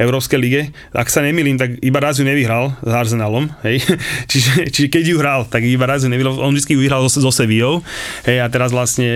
[0.00, 0.62] Európskej lige.
[0.94, 3.82] Ak sa nemýlim, tak iba raz ju nevyhral s Arsenalom, hej.
[4.30, 7.20] čiže, čiže keď ju hral, tak iba raz ju nevyhral, on vždy ju vyhral so,
[7.20, 7.82] so Sevillou,
[8.24, 9.08] hej, a teraz vlastne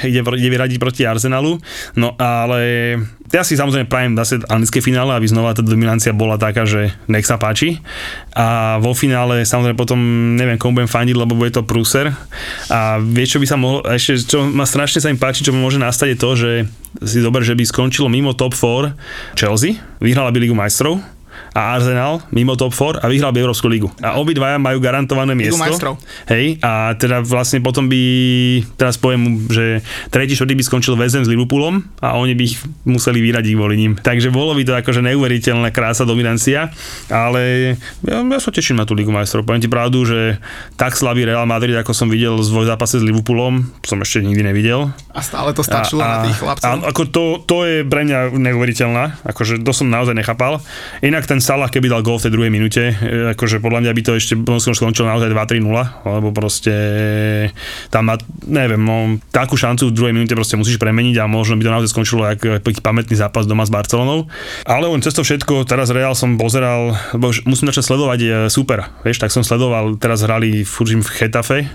[0.00, 1.60] ide, ide vyradiť proti Arsenalu.
[1.96, 2.96] No ale
[3.30, 7.22] ja si samozrejme prajem zase anglické finále, aby znova tá dominancia bola taká, že nech
[7.22, 7.78] sa páči.
[8.34, 9.98] A vo finále samozrejme potom
[10.34, 12.10] neviem, komu budem fandiť, lebo bude to prúser.
[12.66, 15.78] A vieš, čo by sa mohlo, ešte čo ma strašne sa im páči, čo môže
[15.78, 16.50] nastať je to, že
[17.06, 18.98] si dober, že by skončilo mimo top 4
[19.38, 20.98] Chelsea, vyhrala by Ligu majstrov,
[21.50, 23.90] a Arsenal mimo top 4 a vyhral by Európsku ligu.
[23.98, 25.58] A obidvaja majú garantované miesto.
[25.58, 25.98] Ligu
[26.30, 28.02] Hej, a teda vlastne potom by,
[28.78, 29.82] teraz poviem, že
[30.14, 33.92] tretí, štvrtý by skončil väzem s Liverpoolom a oni by ich museli vyradiť kvôli ním.
[33.98, 36.70] Takže bolo by to akože neuveriteľná krása dominancia,
[37.10, 37.74] ale
[38.06, 39.42] ja, ja sa teším na tú Ligu majstrov.
[39.42, 40.38] Poviem ti pravdu, že
[40.78, 44.94] tak slabý Real Madrid, ako som videl z zápase s Liverpoolom, som ešte nikdy nevidel.
[45.10, 46.68] A stále to stačilo a, a, na tých chlapcov.
[46.68, 50.62] A, ako to, to je pre mňa neuveriteľná, akože to som naozaj nechápal.
[51.02, 54.02] Inak ten Salah, keby dal gol v tej druhej minúte, e, akože podľa mňa by
[54.04, 55.64] to ešte skončilo naozaj 2-3-0,
[56.06, 56.74] lebo proste
[57.88, 61.64] tam má, neviem, no, takú šancu v druhej minúte proste musíš premeniť a možno by
[61.64, 64.28] to naozaj skončilo ako pamätný zápas doma s Barcelonou.
[64.68, 68.86] Ale len cez to všetko, teraz Real som pozeral, lebo musím začať sledovať e, super,
[69.02, 71.72] vieš, tak som sledoval, teraz hrali furt v Chetafe,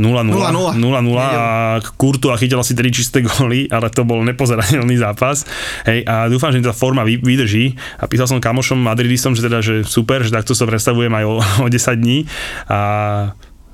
[0.00, 0.80] 0-0, 0-0
[1.20, 5.44] a Kurtu a chytil asi 3 čisté góly, ale to bol nepozerateľný zápas.
[5.84, 7.76] Hej, a dúfam, že tá forma vydrží.
[8.00, 11.34] A písal som kamošom Madridistom, že teda, že super, že takto sa predstavujem aj o,
[11.64, 12.24] o 10 dní.
[12.72, 12.80] A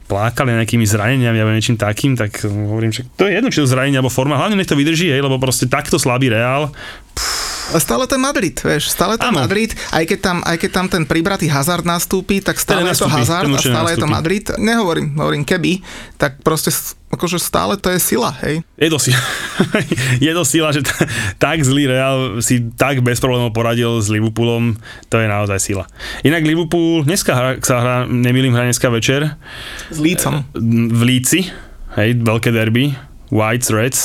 [0.07, 3.99] plákali nejakými zraneniami alebo niečím takým, tak hovorím, že to je jedno, či to zranenie
[3.99, 6.71] alebo forma, hlavne nech to vydrží, hej, lebo proste takto slabý Real,
[7.11, 9.43] pff, Stále ten Madrid, vieš, stále ten ano.
[9.43, 13.11] Madrid, aj keď, tam, aj keď tam ten pribratý hazard nastúpi, tak stále je to
[13.11, 14.45] hazard a stále je to Madrid.
[14.55, 15.83] Nehovorím, hovorím keby,
[16.15, 16.71] tak proste
[17.11, 18.63] akože stále to je sila, hej.
[18.79, 19.19] Je to sila.
[20.27, 21.09] je to sila, že t-
[21.43, 24.79] tak zlý Real si tak bez problémov poradil s Liverpoolom,
[25.11, 25.85] to je naozaj sila.
[26.23, 29.35] Inak Liverpool, dneska hra, sa hrá, nemýlim, hra dneska večer.
[29.91, 30.47] S Lícom.
[30.93, 31.51] V Líci,
[31.99, 32.95] hej, veľké derby,
[33.35, 34.01] Whites, Reds.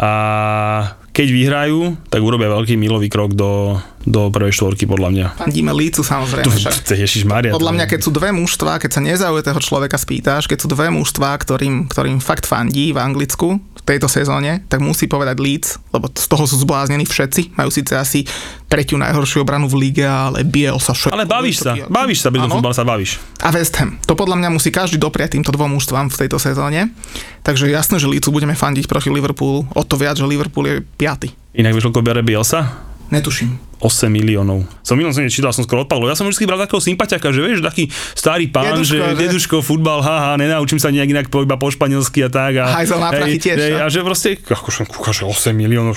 [0.00, 5.26] A keď vyhrajú, tak urobia veľký milový krok do, do prvej štvorky, podľa mňa.
[5.42, 6.46] Fandíme Lícu samozrejme.
[6.46, 6.52] To,
[6.86, 10.58] to, ježiš Maria, podľa mňa, keď sú dve mužstva, keď sa nezaujatého človeka spýtaš, keď
[10.62, 13.58] sú dve mužstva, ktorým, ktorým fakt fandí v Anglicku
[13.90, 17.58] tejto sezóne, tak musí povedať Leeds, lebo z toho sú zbláznení všetci.
[17.58, 18.22] Majú síce asi
[18.70, 21.16] tretiu najhoršiu obranu v lige, ale Biel sa všetko.
[21.18, 23.18] Ale bavíš sa, bavíš sa, bez futbal sa bavíš.
[23.42, 23.98] A West Ham.
[24.06, 26.94] To podľa mňa musí každý dopriať týmto dvom mužstvám v tejto sezóne.
[27.42, 29.66] Takže jasné, že Leedsu budeme fandiť proti Liverpoolu.
[29.74, 31.34] O to viac, že Liverpool je piaty.
[31.58, 32.86] Inak vieš, koľko bere Bielsa?
[33.10, 33.69] Netuším.
[33.80, 34.68] 8 miliónov.
[34.84, 36.12] Som minulom som nečítal, som skoro odpadol.
[36.12, 40.04] Ja som vždy bral takého sympatiaka, že vieš, taký starý pán, deduško, že deduško, futbal,
[40.04, 42.60] haha, nenaučím sa nejak inak po, iba po španielsky a tak.
[42.60, 43.56] A, Hajzel na prachy tiež.
[43.56, 45.96] Hej, a že proste, ako som kúka, že 8 miliónov,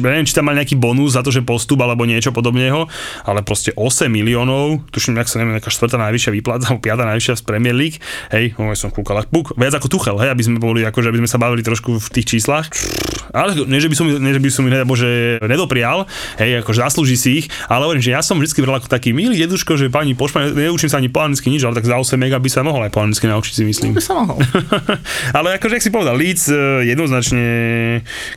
[0.00, 2.88] neviem, či tam mal nejaký bonus za to, že postup alebo niečo podobného,
[3.28, 7.34] ale proste 8 miliónov, tuším, jak sa neviem, nejaká štvrtá najvyššia výplata, alebo piata najvyššia
[7.36, 8.00] z Premier League,
[8.32, 11.28] hej, no, som kúkal, puk, viac ako Tuchel, hej, aby sme boli, akože, aby sme
[11.28, 12.72] sa bavili trošku v tých číslach.
[13.36, 16.08] Ale nie, že by som, nie, že by som mi bože, nedoprial,
[16.40, 19.34] hej, akože zaslúži si ich, ale hovorím, že ja som vždy bral ako taký milý
[19.42, 22.38] deduško, že pani po neučím sa ani po anglicky nič, ale tak za 8 mega
[22.38, 23.98] by sa mohol aj po anglicky naučiť si myslím.
[23.98, 24.38] By sa mohol.
[25.38, 27.44] ale akože, ak si povedal, Leeds eh, jednoznačne,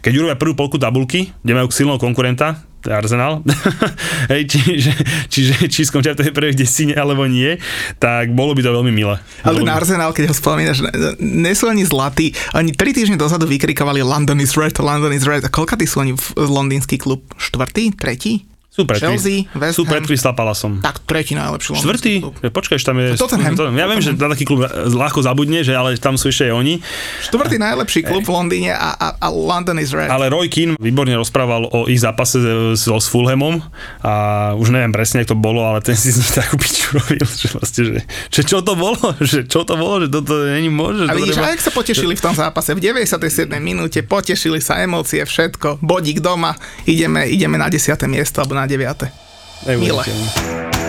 [0.01, 3.45] keď urobia prvú polku tabulky, kde majú silného konkurenta, Arsenal,
[4.33, 4.93] hej, čiže,
[5.29, 7.61] čiže či skončia v tej prvej desine alebo nie,
[8.01, 9.21] tak bolo by to veľmi milé.
[9.45, 10.81] Ale ten Arsenal, keď ho spomínaš,
[11.21, 15.45] nie sú ani zlatí, ani 3 týždne dozadu vykrikovali London is red, London is red.
[15.45, 17.21] A koľka sú oni v londýnsky klub?
[17.37, 17.93] Štvrtý?
[17.93, 18.49] Tretí?
[18.71, 19.99] Sú pred, Chelsea, West sú pred.
[19.99, 20.79] Crystal Palaceom.
[20.79, 22.13] Tak tretí najlepší Štvrtý?
[22.23, 22.39] klub.
[22.39, 23.19] Počkaj, tam je...
[23.19, 23.51] Tottenham.
[23.59, 26.53] To, ja viem, že na taký klub ľahko zabudne, že ale tam sú ešte aj
[26.55, 26.79] oni.
[27.27, 30.07] Štvrtý najlepší klub v Londýne a, a, a London is red.
[30.07, 32.39] Ale Roy Keane výborne rozprával o ich zápase
[32.79, 33.59] so, s Fulhamom
[34.07, 34.13] a
[34.55, 37.97] už neviem presne, ako to bolo, ale ten si takú piču robil, že vlastne, že,
[38.31, 38.95] že čo to bolo,
[39.35, 41.11] že čo to bolo, že toto není možné.
[41.11, 43.51] A vidíš, treba- a jak sa potešili v tom zápase, v 97.
[43.59, 46.55] minúte, potešili sa emócie, všetko, bodík doma,
[46.87, 47.99] ideme, ideme na 10.
[48.07, 49.77] miesto alebo na 9.
[49.77, 50.80] Milé.